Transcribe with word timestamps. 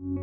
Welcome 0.00 0.22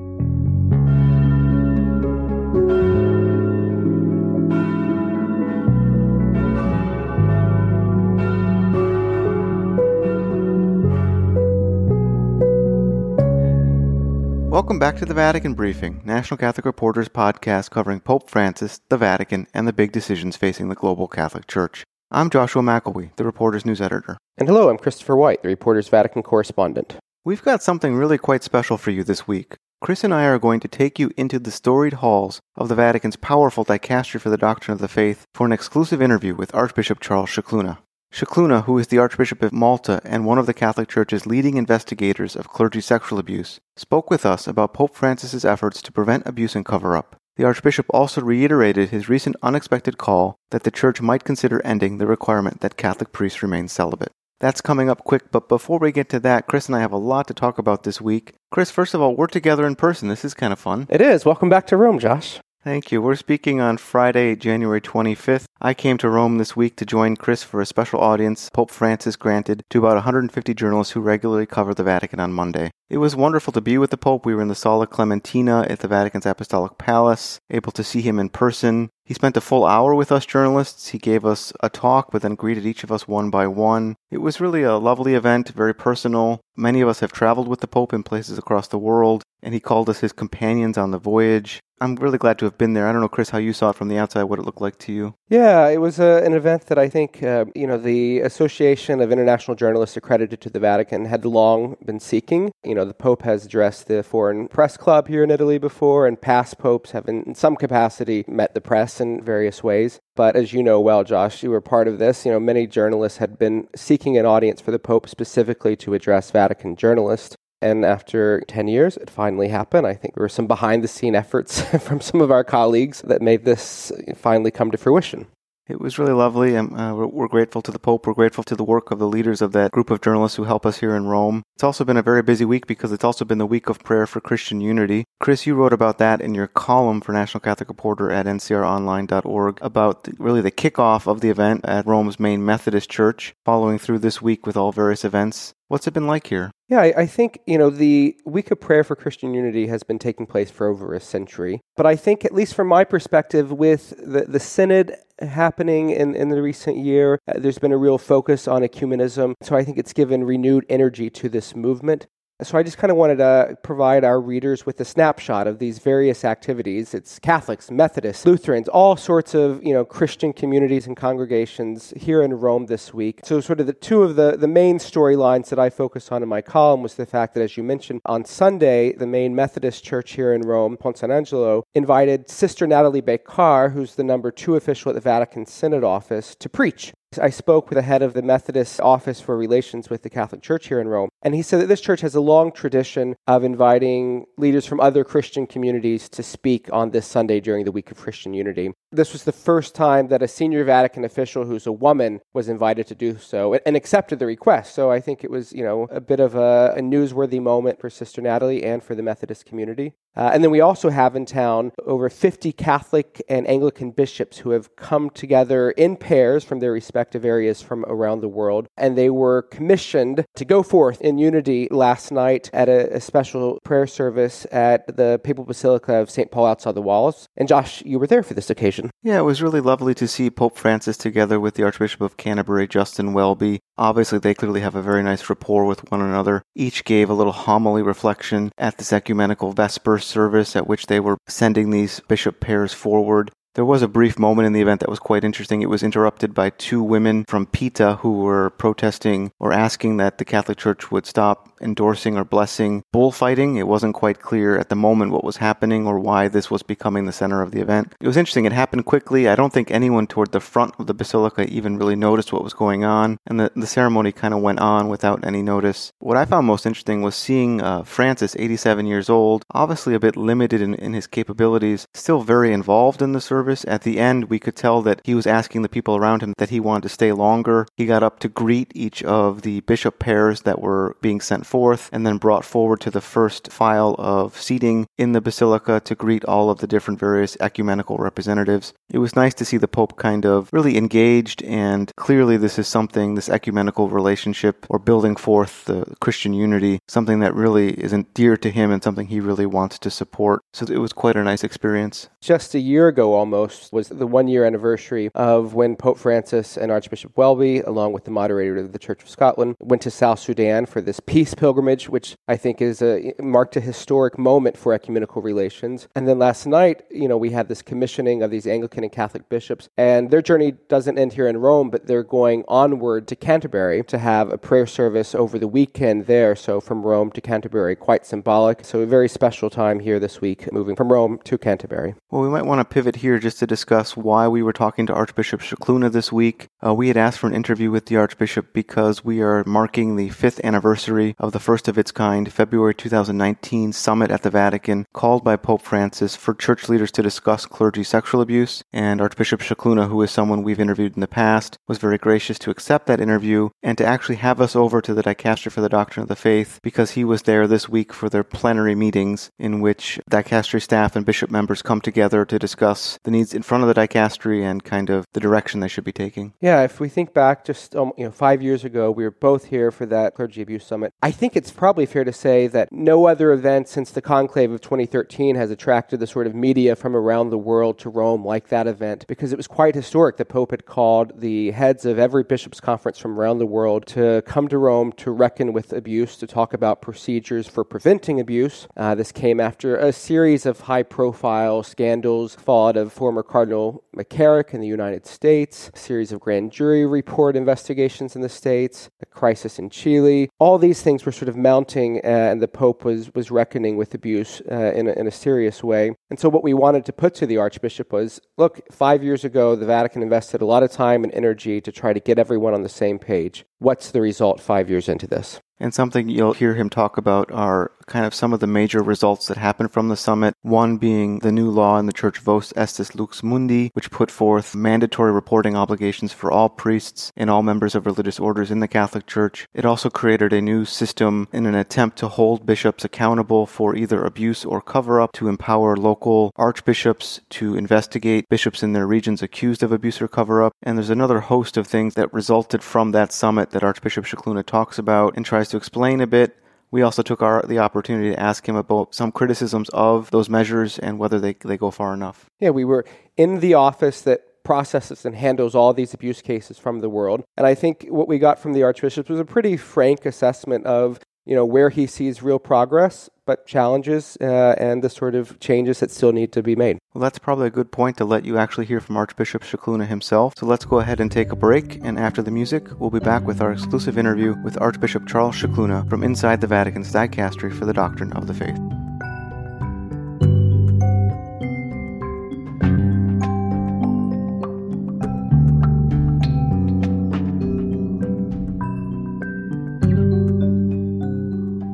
back 14.79 14.97
to 14.97 15.05
the 15.05 15.13
Vatican 15.13 15.53
Briefing, 15.53 16.02
National 16.04 16.39
Catholic 16.39 16.66
Reporters 16.66 17.07
podcast 17.07 17.70
covering 17.70 18.00
Pope 18.00 18.28
Francis, 18.32 18.82
the 18.89 18.98
Vatican, 18.98 19.46
and 19.54 19.68
the 19.68 19.73
big 19.73 19.91
decisions 19.91 20.36
facing 20.36 20.70
the 20.70 20.75
global 20.75 21.07
Catholic 21.07 21.46
Church. 21.46 21.84
I'm 22.09 22.32
Joshua 22.32 22.64
McElwee, 22.64 23.16
the 23.18 23.25
Reporter's 23.25 23.64
news 23.64 23.80
editor. 23.80 24.18
And 24.39 24.48
hello, 24.48 24.71
I'm 24.71 24.80
Christopher 24.80 25.16
White, 25.16 25.44
the 25.44 25.50
Reporter's 25.50 25.89
Vatican 25.89 26.23
correspondent. 26.23 26.96
We've 27.23 27.44
got 27.44 27.62
something 27.62 27.94
really 27.94 28.18
quite 28.18 28.41
special 28.41 28.80
for 28.80 28.89
you 28.89 29.04
this 29.04 29.28
week. 29.28 29.55
Chris 29.80 30.04
and 30.04 30.12
I 30.12 30.25
are 30.25 30.39
going 30.39 30.59
to 30.62 30.68
take 30.68 30.98
you 30.98 31.12
into 31.18 31.38
the 31.38 31.52
storied 31.52 31.94
halls 31.94 32.41
of 32.55 32.68
the 32.68 32.73
Vatican's 32.73 33.16
powerful 33.16 33.63
Dicastery 33.63 34.20
for 34.20 34.31
the 34.31 34.38
Doctrine 34.38 34.73
of 34.73 34.80
the 34.80 34.88
Faith 34.88 35.26
for 35.35 35.45
an 35.45 35.52
exclusive 35.52 36.02
interview 36.02 36.34
with 36.34 36.54
Archbishop 36.55 36.99
Charles 36.99 37.30
Scicluna. 37.30 37.77
Scicluna, 38.12 38.63
who 38.63 38.80
is 38.80 38.88
the 38.88 38.98
Archbishop 38.98 39.44
of 39.44 39.54
Malta 39.54 40.02
and 40.04 40.26
one 40.26 40.40
of 40.40 40.48
the 40.48 40.54
Catholic 40.54 40.90
Church's 40.90 41.27
leading 41.27 41.58
investigators 41.58 42.35
of 42.35 42.49
clergy 42.49 42.82
sexual 42.82 43.20
abuse, 43.20 43.59
spoke 43.76 44.09
with 44.09 44.26
us 44.26 44.48
about 44.48 44.73
Pope 44.73 44.95
Francis's 44.95 45.45
efforts 45.45 45.80
to 45.84 45.91
prevent 45.91 46.26
abuse 46.26 46.55
and 46.55 46.66
cover 46.66 46.98
up. 46.98 47.16
The 47.35 47.46
Archbishop 47.46 47.85
also 47.91 48.21
reiterated 48.21 48.90
his 48.90 49.09
recent 49.09 49.35
unexpected 49.44 49.99
call 49.99 50.38
that 50.49 50.63
the 50.63 50.71
Church 50.71 51.02
might 51.02 51.23
consider 51.23 51.63
ending 51.63 51.99
the 51.99 52.07
requirement 52.07 52.62
that 52.62 52.77
Catholic 52.77 53.12
priests 53.12 53.44
remain 53.44 53.68
celibate. 53.68 54.12
That's 54.40 54.62
coming 54.62 54.88
up 54.88 55.04
quick, 55.04 55.32
but 55.32 55.50
before 55.50 55.80
we 55.80 55.91
get 55.91 56.09
to 56.09 56.20
that, 56.20 56.46
Chris 56.46 56.68
and 56.68 56.76
I 56.76 56.80
have 56.80 56.91
a 56.91 56.98
lot 56.98 57.27
to 57.27 57.34
talk 57.34 57.58
about 57.58 57.82
this 57.82 58.00
week. 58.00 58.36
Chris, 58.52 58.70
first 58.70 58.94
of 58.94 59.02
all, 59.02 59.16
we're 59.16 59.26
together 59.26 59.66
in 59.66 59.76
person. 59.76 60.10
This 60.10 60.23
is 60.23 60.36
kind 60.36 60.54
of 60.54 60.60
fun. 60.60 60.86
It 60.91 61.02
is. 61.02 61.26
Welcome 61.26 61.50
back 61.50 61.66
to 61.68 61.77
Rome, 61.77 61.98
Josh. 61.98 62.40
Thank 62.63 62.91
you. 62.91 63.02
We're 63.02 63.16
speaking 63.16 63.61
on 63.61 63.77
Friday, 63.77 64.36
January 64.36 64.82
25th. 64.82 65.45
I 65.62 65.73
came 65.73 65.98
to 66.00 66.09
Rome 66.09 66.38
this 66.38 66.56
week 66.56 66.76
to 66.78 66.86
join 66.86 67.16
Chris 67.16 67.44
for 67.44 67.62
a 67.62 67.66
special 67.66 68.02
audience 68.02 68.50
Pope 68.54 68.72
Francis 68.72 69.16
granted 69.16 69.64
to 69.70 69.80
about 69.80 69.95
150 69.95 70.54
journalists 70.54 70.94
who 70.94 71.00
regularly 71.00 71.45
cover 71.45 71.73
the 71.73 71.84
Vatican 71.84 72.20
on 72.20 72.34
Monday. 72.34 72.72
It 72.90 72.98
was 72.98 73.16
wonderful 73.16 73.54
to 73.54 73.62
be 73.62 73.78
with 73.78 73.92
the 73.92 73.98
Pope. 73.98 74.26
We 74.26 74.36
were 74.36 74.42
in 74.42 74.48
the 74.48 74.56
Sala 74.56 74.88
Clementina 74.88 75.66
at 75.70 75.80
the 75.80 75.88
Vatican's 75.88 76.26
Apostolic 76.26 76.78
Palace, 76.78 77.40
able 77.50 77.72
to 77.72 77.84
see 77.84 78.02
him 78.02 78.20
in 78.20 78.30
person. 78.30 78.89
He 79.06 79.14
spent 79.14 79.38
a 79.38 79.42
full 79.42 79.66
hour 79.66 79.95
with 79.95 80.12
us 80.12 80.26
journalists. 80.26 80.89
He 80.89 80.98
gave 80.98 81.26
us 81.26 81.54
a 81.62 81.70
talk, 81.70 82.12
but 82.12 82.22
then 82.22 82.36
greeted 82.36 82.66
each 82.66 82.84
of 82.84 82.92
us 82.92 83.08
one 83.08 83.30
by 83.30 83.48
one. 83.48 83.95
It 84.12 84.17
was 84.17 84.42
really 84.42 84.64
a 84.64 84.78
lovely 84.78 85.14
event, 85.16 85.50
very 85.50 85.73
personal. 85.73 86.42
Many 86.56 86.82
of 86.82 86.89
us 86.89 87.00
have 87.00 87.14
traveled 87.14 87.48
with 87.48 87.62
the 87.62 87.67
Pope 87.67 87.94
in 87.94 88.04
places 88.04 88.38
across 88.38 88.67
the 88.67 88.78
world, 88.78 89.23
and 89.42 89.54
he 89.54 89.60
called 89.60 89.90
us 89.90 90.00
his 90.00 90.12
companions 90.12 90.78
on 90.78 90.92
the 90.92 91.00
voyage. 91.00 91.62
I'm 91.80 91.96
really 91.96 92.18
glad 92.18 92.40
to 92.40 92.46
have 92.46 92.58
been 92.58 92.74
there. 92.74 92.88
I 92.88 92.92
don't 92.92 93.02
know, 93.02 93.08
Chris, 93.08 93.30
how 93.30 93.38
you 93.38 93.54
saw 93.54 93.70
it 93.70 93.76
from 93.76 93.88
the 93.88 94.00
outside, 94.00 94.24
what 94.24 94.40
it 94.40 94.46
looked 94.46 94.62
like 94.62 94.80
to 94.80 94.92
you. 94.92 95.14
Yeah, 95.30 95.68
it 95.68 95.78
was 95.78 96.00
uh, 96.00 96.24
an 96.26 96.34
event 96.34 96.66
that 96.68 96.80
I 96.80 96.90
think, 96.90 97.22
uh, 97.22 97.46
you 97.54 97.68
know, 97.68 97.78
the 97.78 98.20
Association 98.22 99.00
of 99.00 99.12
International 99.12 99.56
Journalists 99.56 99.96
accredited 99.96 100.42
to 100.42 100.50
the 100.50 100.60
Vatican 100.60 101.06
had 101.06 101.24
long 101.24 101.78
been 101.86 102.00
seeking. 102.00 102.52
You 102.64 102.74
know, 102.74 102.84
the 102.84 102.96
Pope 102.96 103.22
has 103.22 103.46
addressed 103.46 103.88
the 103.88 104.02
Foreign 104.02 104.48
Press 104.48 104.76
Club 104.76 105.08
here 105.08 105.24
in 105.24 105.30
Italy 105.30 105.60
before, 105.60 106.08
and 106.08 106.20
past 106.20 106.58
popes 106.58 106.92
have, 106.92 107.08
in 107.08 107.36
some 107.36 107.56
capacity, 107.56 108.26
met 108.28 108.56
the 108.56 108.62
press 108.62 109.00
in 109.00 109.24
various 109.24 109.64
ways. 109.64 110.00
But 110.16 110.36
as 110.36 110.54
you 110.54 110.64
know 110.64 110.82
well, 110.82 111.04
Josh, 111.04 111.44
you 111.44 111.52
were 111.52 111.62
part 111.62 111.88
of 111.88 112.00
this. 112.00 112.26
You 112.26 112.32
know, 112.32 112.40
many 112.40 112.66
journalists 112.66 113.20
had 113.20 113.38
been 113.38 113.68
seeking 113.76 114.18
an 114.18 114.26
audience 114.26 114.62
for 114.62 114.72
the 114.72 114.80
Pope 114.80 115.08
specifically 115.08 115.76
to 115.76 115.94
address 115.94 116.32
Vatican 116.32 116.76
journalists. 116.76 117.36
And 117.62 117.84
after 117.86 118.42
10 118.48 118.68
years, 118.68 118.98
it 118.98 119.10
finally 119.10 119.48
happened. 119.48 119.88
I 119.88 119.96
think 119.96 120.14
there 120.14 120.24
were 120.24 120.30
some 120.30 120.48
behind 120.48 120.84
the 120.84 120.88
scene 120.88 121.16
efforts 121.16 121.62
from 121.84 122.02
some 122.02 122.22
of 122.22 122.32
our 122.32 122.44
colleagues 122.44 123.02
that 123.02 123.22
made 123.22 123.46
this 123.46 123.92
finally 124.16 124.52
come 124.52 124.72
to 124.72 124.78
fruition. 124.78 125.28
It 125.68 125.82
was 125.82 126.00
really 126.00 126.14
lovely, 126.14 126.56
and 126.56 126.72
uh, 126.80 126.94
we're, 126.96 127.08
we're, 127.08 127.28
grateful 127.28 127.62
to 127.62 127.72
the 127.72 127.80
Pope. 127.80 128.07
We're 128.07 128.13
grateful 128.13 128.46
to 128.46 128.56
the 128.56 128.63
work 128.63 128.90
of 128.90 129.00
the 129.00 129.07
leaders 129.07 129.41
of 129.41 129.51
that 129.51 129.72
group 129.72 129.90
of 129.90 130.00
journalists 130.00 130.38
who 130.38 130.46
help 130.46 130.66
us 130.66 130.78
here 130.78 130.96
in 130.96 131.07
Rome. 131.07 131.44
It's 131.56 131.63
also 131.63 131.84
been 131.84 131.97
a 131.97 132.01
very 132.01 132.22
busy 132.22 132.46
week 132.46 132.67
because 132.67 132.94
it's 132.94 133.03
also 133.03 133.25
been 133.25 133.38
the 133.38 133.46
week 133.46 133.67
of 133.67 133.84
prayer 133.84 134.07
for 134.07 134.22
Christian 134.22 134.62
unity. 134.62 135.03
Chris, 135.19 135.46
you 135.46 135.56
wrote 135.56 135.73
about 135.73 135.97
that 135.97 136.22
in 136.22 136.34
your 136.34 136.47
column 136.47 137.01
for 137.01 137.12
National 137.12 137.41
Catholic 137.41 137.67
Reporter 137.67 138.09
at 138.09 138.28
ncronline.org 138.28 139.59
about 139.62 140.06
the, 140.06 140.13
really 140.17 140.40
the 140.40 140.51
kickoff 140.51 141.06
of 141.06 141.19
the 141.19 141.29
event 141.29 141.66
at 141.66 141.85
Rome's 141.85 142.17
main 142.17 142.46
Methodist 142.46 142.90
Church, 142.90 143.34
following 143.44 143.78
through 143.78 144.00
this 144.00 144.22
week 144.22 144.46
with 144.46 144.56
all 144.56 144.72
various 144.72 145.03
events. 145.03 145.53
What's 145.69 145.85
it 145.85 145.94
been 145.94 146.07
like 146.07 146.28
here? 146.28 146.51
Yeah, 146.69 146.79
I, 146.79 146.94
I, 146.97 147.05
think, 147.05 147.39
you 147.45 147.57
know, 147.57 147.69
the 147.69 148.16
week 148.25 148.51
of 148.51 148.61
prayer 148.61 148.83
for 148.83 148.95
Christian 148.95 149.33
unity 149.33 149.67
has 149.67 149.83
been 149.83 150.00
taking 150.00 150.25
place 150.25 150.50
for 150.50 150.67
over 150.67 150.94
a 150.94 151.00
century. 151.00 151.61
But 151.75 151.85
I 151.85 151.95
think, 151.95 152.23
at 152.23 152.33
least 152.33 152.55
from 152.55 152.67
my 152.67 152.83
perspective, 152.83 153.51
with 153.51 153.94
the, 153.97 154.25
the 154.28 154.39
synod 154.39 154.95
happening 155.19 155.89
in, 155.89 156.16
in 156.16 156.29
the 156.29 156.41
recent 156.41 156.78
year, 156.78 157.19
uh, 157.28 157.33
there's 157.38 157.59
been 157.59 157.72
a 157.72 157.78
real 157.78 157.97
focus 157.97 158.47
on 158.47 158.61
ecumenism. 158.61 159.33
So 159.41 159.55
I 159.55 159.63
think 159.63 159.78
it's 159.78 159.94
given 159.94 160.23
renewed 160.23 160.66
energy 160.69 161.09
to 161.09 161.28
this 161.28 161.55
movement. 161.55 162.07
So 162.43 162.55
I 162.55 162.61
just 162.61 162.77
kind 162.77 162.91
of 162.91 162.97
wanted 162.97 163.17
to 163.17 163.57
provide 163.63 164.03
our 164.03 164.21
readers 164.21 164.63
with 164.63 164.79
a 164.79 164.85
snapshot 164.85 165.47
of 165.47 165.57
these 165.57 165.79
various 165.79 166.23
activities. 166.23 166.93
It's 166.93 167.17
Catholics, 167.17 167.71
Methodists, 167.71 168.27
Lutherans, 168.27 168.67
all 168.67 168.95
sorts 168.95 169.33
of, 169.33 169.63
you 169.63 169.73
know, 169.73 169.83
Christian 169.83 170.33
communities 170.33 170.85
and 170.85 170.95
congregations 170.95 171.95
here 171.97 172.21
in 172.21 172.31
Rome 172.35 172.67
this 172.67 172.93
week. 172.93 173.21
So 173.23 173.41
sort 173.41 173.59
of 173.59 173.65
the 173.65 173.73
two 173.73 174.03
of 174.03 174.17
the, 174.17 174.37
the 174.37 174.47
main 174.47 174.77
storylines 174.77 175.49
that 175.49 175.57
I 175.57 175.71
focus 175.71 176.11
on 176.11 176.21
in 176.21 176.29
my 176.29 176.43
column 176.43 176.83
was 176.83 176.93
the 176.93 177.07
fact 177.07 177.33
that, 177.33 177.41
as 177.41 177.57
you 177.57 177.63
mentioned, 177.63 178.01
on 178.05 178.23
Sunday, 178.23 178.93
the 178.93 179.07
main 179.07 179.33
Methodist 179.33 179.83
church 179.83 180.11
here 180.11 180.31
in 180.31 180.41
Rome, 180.41 180.77
Ponte 180.77 180.97
Sant'Angelo, 180.97 181.63
invited 181.73 182.29
Sister 182.29 182.67
Nathalie 182.67 183.01
Becquart, 183.01 183.73
who's 183.73 183.95
the 183.95 184.03
number 184.03 184.29
two 184.29 184.55
official 184.55 184.91
at 184.91 184.95
the 184.95 185.01
Vatican 185.01 185.47
Synod 185.47 185.83
office, 185.83 186.35
to 186.35 186.47
preach. 186.49 186.93
I 187.19 187.29
spoke 187.29 187.69
with 187.69 187.78
the 187.78 187.84
head 187.84 188.01
of 188.01 188.13
the 188.13 188.22
Methodist 188.22 188.81
Office 188.81 189.22
for 189.22 189.38
Relations 189.38 189.90
with 189.90 190.03
the 190.03 190.09
Catholic 190.09 190.41
Church 190.41 190.68
here 190.68 190.81
in 190.81 190.90
Rome, 190.90 191.09
and 191.22 191.34
he 191.34 191.41
said 191.41 191.62
that 191.62 191.68
this 191.68 191.79
church 191.79 192.01
has 192.01 192.16
a 192.16 192.22
long 192.22 192.51
tradition 192.51 193.16
of 193.28 193.45
inviting 193.45 194.25
leaders 194.38 194.66
from 194.66 194.81
other 194.81 195.06
Christian 195.06 195.47
communities 195.47 196.09
to 196.09 196.22
speak 196.22 196.69
on 196.73 196.91
this 196.91 197.07
Sunday 197.07 197.40
during 197.40 197.63
the 197.63 197.72
Week 197.72 197.91
of 197.91 197.97
Christian 197.97 198.34
Unity. 198.34 198.72
This 198.91 199.11
was 199.11 199.25
the 199.25 199.33
first 199.33 199.75
time 199.75 200.07
that 200.07 200.21
a 200.21 200.29
senior 200.29 200.63
Vatican 200.63 201.03
official 201.03 201.43
who's 201.43 201.67
a 201.67 201.73
woman 201.73 202.21
was 202.33 202.47
invited 202.47 202.87
to 202.87 202.95
do 202.95 203.17
so 203.17 203.53
and 203.65 203.75
accepted 203.75 204.17
the 204.17 204.25
request. 204.25 204.73
So 204.73 204.89
I 204.89 205.01
think 205.01 205.25
it 205.25 205.29
was, 205.29 205.51
you 205.51 205.63
know, 205.63 205.89
a 205.91 205.99
bit 205.99 206.21
of 206.21 206.35
a, 206.35 206.73
a 206.77 206.79
newsworthy 206.79 207.41
moment 207.41 207.81
for 207.81 207.89
Sister 207.89 208.21
Nathalie 208.21 208.63
and 208.63 208.81
for 208.81 208.95
the 208.95 209.03
Methodist 209.03 209.45
community. 209.45 209.93
Uh, 210.15 210.31
and 210.33 210.43
then 210.43 210.49
we 210.49 210.61
also 210.61 210.89
have 210.89 211.15
in 211.15 211.25
town 211.25 211.71
over 211.85 212.09
50 212.09 212.51
Catholic 212.53 213.21
and 213.29 213.47
Anglican 213.47 213.91
bishops 213.91 214.39
who 214.39 214.49
have 214.49 214.75
come 214.75 215.11
together 215.11 215.69
in 215.71 215.95
pairs 215.95 216.43
from 216.43 216.59
their 216.59 216.71
respective 216.71 217.23
areas 217.23 217.61
from 217.61 217.85
around 217.85 218.21
the 218.21 218.27
world. 218.29 218.67
And 218.77 218.97
they 218.97 219.11
were 219.11 219.43
commissioned 219.43 220.25
to 220.35 220.45
go 220.45 220.63
forth 220.63 221.01
in 221.01 221.19
unity 221.19 221.67
last 221.69 222.11
night 222.11 222.49
at 222.51 222.67
a, 222.67 222.95
a 222.95 223.01
special 223.01 223.59
prayer 223.63 223.85
service 223.85 224.47
at 224.51 224.95
the 224.95 225.19
Papal 225.23 225.43
Basilica 225.43 225.95
of 225.95 226.09
St. 226.09 226.31
Paul 226.31 226.47
outside 226.47 226.73
the 226.73 226.81
walls. 226.81 227.27
And 227.35 227.47
Josh, 227.47 227.83
you 227.85 227.99
were 227.99 228.07
there 228.07 228.23
for 228.23 228.33
this 228.33 228.49
occasion. 228.49 228.76
Yeah, 229.03 229.19
it 229.19 229.23
was 229.23 229.41
really 229.41 229.61
lovely 229.61 229.93
to 229.95 230.07
see 230.07 230.29
Pope 230.29 230.57
Francis 230.57 230.97
together 230.97 231.39
with 231.39 231.55
the 231.55 231.63
Archbishop 231.63 232.01
of 232.01 232.17
Canterbury, 232.17 232.67
Justin 232.67 233.13
Welby. 233.13 233.59
Obviously, 233.77 234.19
they 234.19 234.33
clearly 234.33 234.61
have 234.61 234.75
a 234.75 234.81
very 234.81 235.03
nice 235.03 235.29
rapport 235.29 235.65
with 235.65 235.89
one 235.91 236.01
another. 236.01 236.43
Each 236.55 236.83
gave 236.83 237.09
a 237.09 237.13
little 237.13 237.33
homily 237.33 237.81
reflection 237.81 238.51
at 238.57 238.77
this 238.77 238.91
ecumenical 238.93 239.53
Vespers 239.53 240.03
service 240.03 240.55
at 240.55 240.67
which 240.67 240.87
they 240.87 240.99
were 240.99 241.17
sending 241.27 241.69
these 241.69 241.99
bishop 242.07 242.39
pairs 242.39 242.73
forward. 242.73 243.31
There 243.57 243.66
was 243.66 243.81
a 243.81 243.88
brief 243.88 244.19
moment 244.19 244.45
in 244.45 244.53
the 244.53 244.62
event 244.62 244.81
that 244.81 244.90
was 244.90 245.00
quite 245.00 245.23
interesting. 245.23 245.63
It 245.63 245.69
was 245.69 245.81
interrupted 245.81 246.35
by 246.35 246.51
two 246.51 246.84
women 246.84 247.25
from 247.28 247.47
PETA 247.47 247.95
who 247.95 248.19
were 248.19 248.51
protesting 248.51 249.31
or 249.40 249.51
asking 249.51 249.97
that 249.97 250.19
the 250.19 250.25
Catholic 250.25 250.59
Church 250.59 250.91
would 250.91 251.07
stop 251.07 251.50
endorsing 251.59 252.17
or 252.17 252.23
blessing 252.23 252.84
bullfighting. 252.94 253.56
It 253.56 253.67
wasn't 253.67 253.96
quite 253.96 254.19
clear 254.19 254.59
at 254.59 254.69
the 254.69 254.75
moment 254.75 255.12
what 255.12 255.23
was 255.23 255.38
happening 255.38 255.87
or 255.87 255.99
why 255.99 256.28
this 256.28 256.52
was 256.52 256.62
becoming 256.62 257.06
the 257.06 257.12
center 257.12 257.42
of 257.42 257.50
the 257.50 257.60
event. 257.60 257.96
It 258.00 258.06
was 258.06 258.16
interesting. 258.16 258.46
It 258.46 258.52
happened 258.52 258.86
quickly. 258.86 259.28
I 259.28 259.34
don't 259.34 259.52
think 259.52 259.72
anyone 259.72 260.06
toward 260.06 260.34
the 260.34 260.40
front 260.40 260.76
of 260.78 260.86
the 260.86 260.94
basilica 260.94 261.48
even 261.52 261.80
really 261.80 261.96
noticed 261.96 262.31
what 262.31 262.44
was 262.44 262.54
going 262.54 262.84
on, 262.84 263.18
and 263.26 263.40
the, 263.40 263.52
the 263.56 263.66
ceremony 263.66 264.12
kind 264.12 264.36
of 264.36 264.42
went 264.42 264.60
on 264.60 264.88
without 264.88 265.26
any 265.26 265.42
notice. 265.42 265.92
What 265.98 266.16
I 266.16 266.26
found 266.26 266.46
most 266.46 266.68
interesting 266.68 267.02
was 267.02 267.16
seeing 267.16 267.60
uh, 267.62 267.81
Francis, 267.81 268.36
87 268.38 268.86
years 268.86 269.10
old, 269.10 269.46
obviously 269.52 269.96
a 269.96 270.00
bit 270.00 270.16
limited 270.16 270.62
in, 270.62 270.76
in 270.76 270.94
his 270.94 271.08
capabilities, 271.08 271.88
still 271.96 272.22
very 272.22 272.54
involved 272.54 273.02
in 273.02 273.14
the 273.14 273.22
service 273.22 273.47
service. 273.48 273.66
At 273.68 273.84
the 273.84 273.98
end, 273.98 274.26
we 274.26 274.40
could 274.40 274.56
tell 274.56 274.82
that 274.82 275.02
he 275.06 275.16
was 275.16 275.26
asking 275.26 275.62
the 275.62 275.70
people 275.70 275.96
around 275.96 276.22
him 276.22 276.34
that 276.38 276.50
he 276.50 276.60
wanted 276.60 276.84
to 276.84 276.90
stay 276.90 277.14
longer. 277.14 277.66
He 277.78 277.86
got 277.86 278.04
up 278.04 278.20
to 278.20 278.28
greet 278.28 278.72
each 278.76 279.04
of 279.04 279.42
the 279.44 279.62
bishop 279.62 280.00
pairs 280.00 280.42
that 280.42 280.62
were 280.62 280.98
being 281.02 281.22
sent 281.22 281.46
forth 281.46 281.90
and 281.94 282.06
then 282.06 282.18
brought 282.18 282.44
forward 282.44 282.82
to 282.82 282.92
the 282.92 283.02
first 283.02 283.52
file 283.52 283.96
of 283.98 284.40
seating 284.40 284.88
in 284.98 285.14
the 285.14 285.22
basilica 285.22 285.80
to 285.80 285.96
greet 285.96 286.26
all 286.26 286.50
of 286.50 286.60
the 286.60 286.68
different 286.68 287.00
various 287.00 287.38
ecumenical 287.40 287.98
representatives. 287.98 288.74
It 288.90 289.00
was 289.00 289.16
nice 289.16 289.34
to 289.36 289.46
see 289.46 289.58
the 289.58 289.68
Pope 289.68 289.98
kind 289.98 290.26
of 290.26 290.50
really 290.52 290.78
engaged, 290.78 291.44
and 291.44 291.92
clearly, 291.96 292.38
this 292.38 292.60
is 292.60 292.68
something, 292.68 293.16
this 293.16 293.30
ecumenical 293.30 293.90
relationship 293.90 294.66
or 294.70 294.80
building 294.80 295.16
forth 295.16 295.66
the 295.66 295.96
Christian 296.02 296.34
unity, 296.34 296.80
something 296.88 297.20
that 297.20 297.36
really 297.36 297.70
isn't 297.82 298.14
dear 298.14 298.36
to 298.38 298.50
him 298.50 298.72
and 298.72 298.84
something 298.84 299.08
he 299.08 299.20
really 299.20 299.46
wants 299.46 299.80
to 299.80 299.90
support. 299.90 300.42
So 300.54 300.66
it 300.66 300.80
was 300.80 300.94
quite 300.94 301.16
a 301.16 301.24
nice 301.24 301.44
experience. 301.44 302.10
Just 302.22 302.56
a 302.56 302.60
year 302.60 302.88
ago, 302.88 303.14
almost, 303.14 303.37
was 303.72 303.89
the 303.89 304.07
one 304.07 304.28
year 304.28 304.45
anniversary 304.45 305.10
of 305.16 305.54
when 305.54 305.75
Pope 305.75 305.98
Francis 305.98 306.57
and 306.57 306.72
Archbishop 306.72 307.18
Welby, 307.18 307.60
along 307.60 307.94
with 307.94 308.06
the 308.06 308.12
moderator 308.12 308.57
of 308.57 308.74
the 308.74 308.80
Church 308.80 309.04
of 309.04 309.10
Scotland, 309.10 309.56
went 309.60 309.81
to 309.84 309.92
South 309.92 310.19
Sudan 310.19 310.66
for 310.66 310.81
this 310.81 311.00
peace 311.00 311.34
pilgrimage, 311.34 311.89
which 311.89 312.16
I 312.28 312.38
think 312.38 312.62
is 312.62 312.81
a 312.81 313.13
marked 313.19 313.56
a 313.56 313.62
historic 313.62 314.18
moment 314.18 314.57
for 314.57 314.74
ecumenical 314.74 315.22
relations. 315.22 315.88
And 315.95 316.07
then 316.07 316.19
last 316.19 316.45
night, 316.45 316.84
you 316.89 317.07
know, 317.07 317.18
we 317.18 317.31
had 317.31 317.48
this 317.48 317.62
commissioning 317.62 318.22
of 318.24 318.31
these 318.31 318.48
Anglican 318.48 318.84
and 318.84 318.92
Catholic 318.92 319.30
bishops, 319.30 319.69
and 319.78 320.12
their 320.12 320.22
journey 320.22 320.54
doesn't 320.69 320.98
end 320.98 321.13
here 321.13 321.28
in 321.28 321.38
Rome, 321.38 321.69
but 321.69 321.88
they're 321.88 322.04
going 322.04 322.44
onward 322.48 323.07
to 323.07 323.16
Canterbury 323.16 323.83
to 323.83 323.98
have 323.98 324.31
a 324.31 324.38
prayer 324.38 324.66
service 324.66 325.13
over 325.16 325.38
the 325.38 325.48
weekend 325.48 326.06
there. 326.06 326.36
So 326.36 326.60
from 326.60 326.83
Rome 326.83 327.12
to 327.12 327.22
Canterbury, 327.22 327.75
quite 327.75 328.06
symbolic. 328.06 328.63
So 328.66 328.80
a 328.81 328.86
very 328.86 329.10
special 329.10 329.50
time 329.50 329.80
here 329.80 330.00
this 330.00 330.22
week, 330.22 330.51
moving 330.51 330.75
from 330.75 330.92
Rome 330.92 331.19
to 331.25 331.38
Canterbury. 331.38 331.95
Well, 332.10 332.22
we 332.22 332.30
might 332.30 332.45
want 332.45 332.60
to 332.60 332.66
pivot 332.66 332.98
here 332.98 333.19
just 333.28 333.40
to 333.40 333.46
discuss 333.46 333.98
why 333.98 334.26
we 334.26 334.42
were 334.42 334.54
talking 334.54 334.86
to 334.86 334.94
Archbishop 334.94 335.42
Scicluna 335.42 335.92
this 335.92 336.14
week. 336.14 336.48
Uh, 336.66 336.74
we 336.74 336.88
had 336.88 336.96
asked 336.96 337.20
for 337.20 337.28
an 337.28 337.36
interview 337.36 337.70
with 337.70 337.88
the 337.88 337.98
Archbishop 337.98 338.54
because 338.54 339.04
we 339.04 339.22
are 339.22 339.44
marking 339.46 339.98
the 339.98 340.08
fifth 340.08 340.40
anniversary 340.46 341.14
of 341.20 341.34
the 341.34 341.40
first 341.40 341.68
of 341.68 341.78
its 341.78 341.92
kind, 341.92 342.32
February 342.32 342.74
2019 342.74 343.74
summit 343.74 344.12
at 344.12 344.22
the 344.22 344.30
Vatican, 344.30 344.86
called 344.94 345.26
by 345.26 345.36
Pope 345.36 345.62
Francis 345.62 346.16
for 346.16 346.34
church 346.34 346.70
leaders 346.70 346.90
to 346.90 347.04
discuss 347.04 347.46
clergy 347.46 347.84
sexual 347.84 348.22
abuse. 348.22 348.64
And 348.72 349.02
Archbishop 349.02 349.42
Scicluna, 349.42 349.90
who 349.90 350.02
is 350.04 350.10
someone 350.10 350.42
we've 350.42 350.58
interviewed 350.58 350.96
in 350.96 351.02
the 351.02 351.08
past, 351.10 351.58
was 351.68 351.80
very 351.80 351.98
gracious 351.98 352.40
to 352.40 352.50
accept 352.50 352.88
that 352.88 353.02
interview 353.02 353.50
and 353.62 353.78
to 353.78 353.86
actually 353.86 354.16
have 354.16 354.40
us 354.40 354.56
over 354.56 354.82
to 354.82 354.94
the 354.94 355.04
Dicastery 355.04 355.52
for 355.52 355.60
the 355.60 355.68
Doctrine 355.68 356.04
of 356.04 356.08
the 356.08 356.16
Faith 356.16 356.62
because 356.64 356.92
he 356.92 357.04
was 357.04 357.24
there 357.24 357.46
this 357.46 357.68
week 357.68 357.92
for 357.92 358.08
their 358.08 358.24
plenary 358.24 358.74
meetings 358.74 359.32
in 359.38 359.60
which 359.60 360.00
dicastery 360.10 360.62
staff 360.62 360.96
and 360.96 361.06
bishop 361.06 361.30
members 361.30 361.62
come 361.62 361.82
together 361.82 362.24
to 362.24 362.40
discuss 362.40 362.98
the 363.07 363.12
needs 363.12 363.33
in 363.33 363.42
front 363.42 363.63
of 363.63 363.74
the 363.74 363.74
dicastery 363.74 364.44
and 364.44 364.65
kind 364.65 364.89
of 364.89 365.07
the 365.13 365.21
direction 365.21 365.62
they 365.62 365.68
should 365.69 365.86
be 365.86 365.94
taking. 365.94 366.33
Yeah, 366.42 366.63
if 366.63 366.81
we 366.81 366.89
think 366.89 367.13
back 367.13 367.45
just 367.45 367.74
um, 367.74 367.94
you 367.98 368.04
know 368.04 368.12
5 368.12 368.42
years 368.42 368.65
ago, 368.65 368.92
we 368.92 369.06
were 369.06 369.12
both 369.12 369.45
here 369.45 369.71
for 369.71 369.86
that 369.86 370.13
clergy 370.13 370.42
abuse 370.42 370.65
summit. 370.65 370.94
I 371.01 371.12
think 371.12 371.38
it's 371.38 371.50
probably 371.50 371.86
fair 371.86 372.04
to 372.04 372.12
say 372.12 372.48
that 372.48 372.69
no 372.69 373.07
other 373.07 373.31
event 373.31 373.69
since 373.69 373.92
the 373.92 374.01
conclave 374.01 374.51
of 374.51 374.59
2013 374.59 375.36
has 375.36 375.50
attracted 375.50 376.01
the 376.01 376.07
sort 376.07 376.27
of 376.27 376.36
media 376.36 376.75
from 376.75 376.98
around 376.98 377.30
the 377.30 377.38
world 377.38 377.80
to 377.80 377.89
Rome 377.89 378.25
like 378.25 378.50
that 378.50 378.68
event 378.68 379.06
because 379.07 379.31
it 379.31 379.38
was 379.38 379.48
quite 379.48 379.74
historic. 379.74 380.18
The 380.18 380.25
Pope 380.25 380.51
had 380.51 380.65
called 380.65 381.21
the 381.21 381.51
heads 381.51 381.86
of 381.86 381.98
every 381.98 382.24
bishops' 382.24 382.59
conference 382.59 383.00
from 383.00 383.18
around 383.18 383.38
the 383.38 383.45
world 383.45 383.86
to 383.88 384.21
come 384.25 384.50
to 384.50 384.57
Rome 384.57 384.92
to 384.98 385.12
reckon 385.12 385.54
with 385.54 385.71
abuse, 385.71 386.18
to 386.18 386.27
talk 386.27 386.54
about 386.54 386.81
procedures 386.81 387.48
for 387.48 387.63
preventing 387.63 388.19
abuse. 388.19 388.68
Uh, 388.75 388.95
this 388.95 389.13
came 389.13 389.39
after 389.39 389.77
a 389.77 389.94
series 389.94 390.45
of 390.45 390.59
high 390.62 390.83
profile 390.83 391.63
scandals 391.63 392.36
followed 392.36 392.75
of 392.75 392.97
former 392.98 393.22
Cardinal 393.22 393.84
McCarrick 393.96 394.56
in 394.56 394.60
the 394.60 394.68
United 394.68 395.06
States, 395.06 395.70
a 395.72 395.78
series 395.78 396.12
of 396.12 396.20
grand 396.20 396.52
jury 396.52 396.84
report 396.84 397.36
investigations 397.36 398.16
in 398.16 398.24
the 398.24 398.28
States, 398.30 398.90
the 399.00 399.06
crisis 399.06 399.60
in 399.60 399.70
Chile. 399.70 400.30
All 400.40 400.58
these 400.58 400.82
things 400.82 401.06
were 401.06 401.12
sort 401.12 401.30
of 401.30 401.38
mounting, 401.38 401.98
uh, 402.04 402.08
and 402.08 402.42
the 402.42 402.48
Pope 402.48 402.84
was, 402.84 403.14
was 403.14 403.30
reckoning 403.30 403.78
with 403.78 403.94
abuse 403.94 404.42
uh, 404.52 404.74
in, 404.74 404.88
a, 404.88 404.94
in 404.94 405.06
a 405.06 405.12
serious 405.12 405.64
way. 405.64 405.92
And 406.10 406.20
so, 406.20 406.28
what 406.28 406.44
we 406.44 406.56
wanted 406.56 406.86
to 406.86 406.92
put 406.92 407.14
to 407.16 407.28
the 407.28 407.38
Archbishop 407.38 407.94
was 407.94 408.20
look, 408.36 408.62
five 408.72 409.04
years 409.04 409.24
ago, 409.24 409.56
the 409.56 409.68
Vatican 409.68 410.02
invested 410.02 410.42
a 410.42 410.46
lot 410.46 410.64
of 410.64 410.72
time 410.72 411.04
and 411.04 411.14
energy 411.14 411.62
to 411.62 411.72
try 411.72 411.94
to 411.94 412.00
get 412.00 412.18
everyone 412.18 412.56
on 412.56 412.64
the 412.64 412.70
same 412.70 412.98
page. 412.98 413.46
What's 413.60 413.92
the 413.92 414.02
result 414.02 414.42
five 414.42 414.72
years 414.72 414.90
into 414.90 415.06
this? 415.06 415.40
And 415.59 415.74
something 415.74 416.09
you'll 416.09 416.33
hear 416.33 416.54
him 416.54 416.69
talk 416.69 416.98
about 416.98 417.31
are 417.31 417.71
kind 417.88 418.06
of 418.06 418.13
some 418.13 418.33
of 418.33 418.39
the 418.39 418.48
major 418.48 418.83
results 418.83 419.27
that 419.27 419.38
happened 419.38 419.71
from 419.71 419.88
the 419.88 419.95
summit. 419.95 420.36
One 420.42 420.77
being 420.77 421.19
the 421.19 421.31
new 421.31 421.50
law 421.50 421.80
in 421.80 421.86
the 421.86 421.94
Church 421.94 422.19
Vos 422.19 422.51
Estis 422.54 423.00
Lux 423.00 423.24
Mundi, 423.24 423.71
which 423.74 423.89
put 423.89 424.12
forth 424.12 424.56
mandatory 424.56 425.12
reporting 425.12 425.56
obligations 425.56 426.12
for 426.12 426.31
all 426.31 426.50
priests 426.50 427.12
and 427.15 427.30
all 427.30 427.42
members 427.42 427.75
of 427.75 427.86
religious 427.86 428.19
orders 428.19 428.51
in 428.51 428.59
the 428.59 428.68
Catholic 428.68 429.07
Church. 429.07 429.48
It 429.54 429.65
also 429.65 429.89
created 429.89 430.33
a 430.33 430.42
new 430.42 430.65
system 430.65 431.27
in 431.31 431.45
an 431.45 431.56
attempt 431.56 431.98
to 432.00 432.09
hold 432.09 432.45
bishops 432.45 432.83
accountable 432.83 433.45
for 433.45 433.75
either 433.75 434.04
abuse 434.04 434.44
or 434.44 434.62
cover 434.62 435.00
up, 435.00 435.13
to 435.13 435.30
empower 435.30 435.77
local 435.77 436.31
archbishops 436.36 437.21
to 437.30 437.56
investigate 437.56 438.27
bishops 438.30 438.62
in 438.62 438.74
their 438.74 438.86
regions 438.86 439.21
accused 439.21 439.63
of 439.63 439.71
abuse 439.71 440.01
or 440.01 440.07
cover 440.07 440.44
up. 440.44 440.54
And 440.62 440.77
there's 440.77 440.89
another 440.89 441.21
host 441.21 441.56
of 441.56 441.68
things 441.68 441.94
that 441.95 442.13
resulted 442.13 442.62
from 442.62 442.92
that 442.92 443.13
summit 443.13 443.51
that 443.51 443.63
Archbishop 443.63 444.06
Scicluna 444.06 444.45
talks 444.45 444.77
about 444.77 445.15
and 445.15 445.25
tries 445.25 445.47
to 445.50 445.58
explain 445.58 446.02
a 446.02 446.08
bit 446.08 446.38
we 446.72 446.82
also 446.82 447.02
took 447.02 447.22
our 447.22 447.42
the 447.48 447.60
opportunity 447.60 448.12
to 448.12 448.20
ask 448.20 448.48
him 448.48 448.56
about 448.56 448.94
some 448.94 449.12
criticisms 449.12 449.70
of 449.70 450.12
those 450.12 450.30
measures 450.30 450.78
and 450.80 451.00
whether 451.00 451.20
they, 451.20 451.34
they 451.34 451.58
go 451.58 451.72
far 451.72 451.94
enough. 451.94 452.30
Yeah, 452.40 452.50
we 452.50 452.66
were 452.66 452.86
in 453.16 453.40
the 453.40 453.54
office 453.54 454.02
that 454.02 454.44
processes 454.44 455.06
and 455.06 455.16
handles 455.16 455.56
all 455.56 455.74
these 455.74 455.94
abuse 455.94 456.22
cases 456.22 456.58
from 456.58 456.80
the 456.80 456.90
world. 456.90 457.24
And 457.36 457.46
I 457.46 457.54
think 457.54 457.86
what 457.90 458.08
we 458.08 458.18
got 458.18 458.40
from 458.40 458.54
the 458.54 458.64
Archbishop 458.64 459.10
was 459.10 459.20
a 459.20 459.26
pretty 459.26 459.58
frank 459.58 460.06
assessment 460.06 460.66
of 460.66 461.00
you 461.28 461.36
know 461.36 461.46
where 461.46 461.70
he 461.70 461.86
sees 461.86 462.24
real 462.24 462.40
progress 462.40 463.10
but 463.28 463.46
challenges 463.46 464.18
uh, 464.22 464.56
and 464.58 464.82
the 464.82 464.90
sort 464.90 465.14
of 465.14 465.38
changes 465.40 465.82
that 465.82 465.92
still 465.92 466.14
need 466.14 466.32
to 466.32 466.42
be 466.42 466.56
made. 466.56 466.80
Well, 466.94 467.02
that's 467.02 467.20
probably 467.20 467.48
a 467.48 467.52
good 467.52 467.72
point 467.72 467.98
to 467.98 468.06
let 468.06 468.24
you 468.24 468.38
actually 468.38 468.66
hear 468.66 468.80
from 468.80 468.96
Archbishop 468.96 469.44
Scicluna 469.44 469.86
himself. 469.86 470.34
So 470.38 470.46
let's 470.46 470.64
go 470.64 470.80
ahead 470.80 471.02
and 471.02 471.12
take 471.12 471.32
a 471.32 471.36
break, 471.36 471.84
and 471.84 472.00
after 472.00 472.22
the 472.22 472.32
music, 472.32 472.68
we'll 472.80 472.90
be 472.90 473.00
back 473.00 473.24
with 473.28 473.42
our 473.42 473.52
exclusive 473.52 473.98
interview 473.98 474.36
with 474.44 474.60
Archbishop 474.62 475.08
Charles 475.08 475.36
Scicluna 475.36 475.88
from 475.90 476.04
inside 476.04 476.40
the 476.40 476.48
Vatican's 476.48 476.92
Dicastery 476.92 477.54
for 477.54 477.66
the 477.66 477.74
Doctrine 477.74 478.14
of 478.14 478.28
the 478.28 478.34
Faith. 478.34 478.58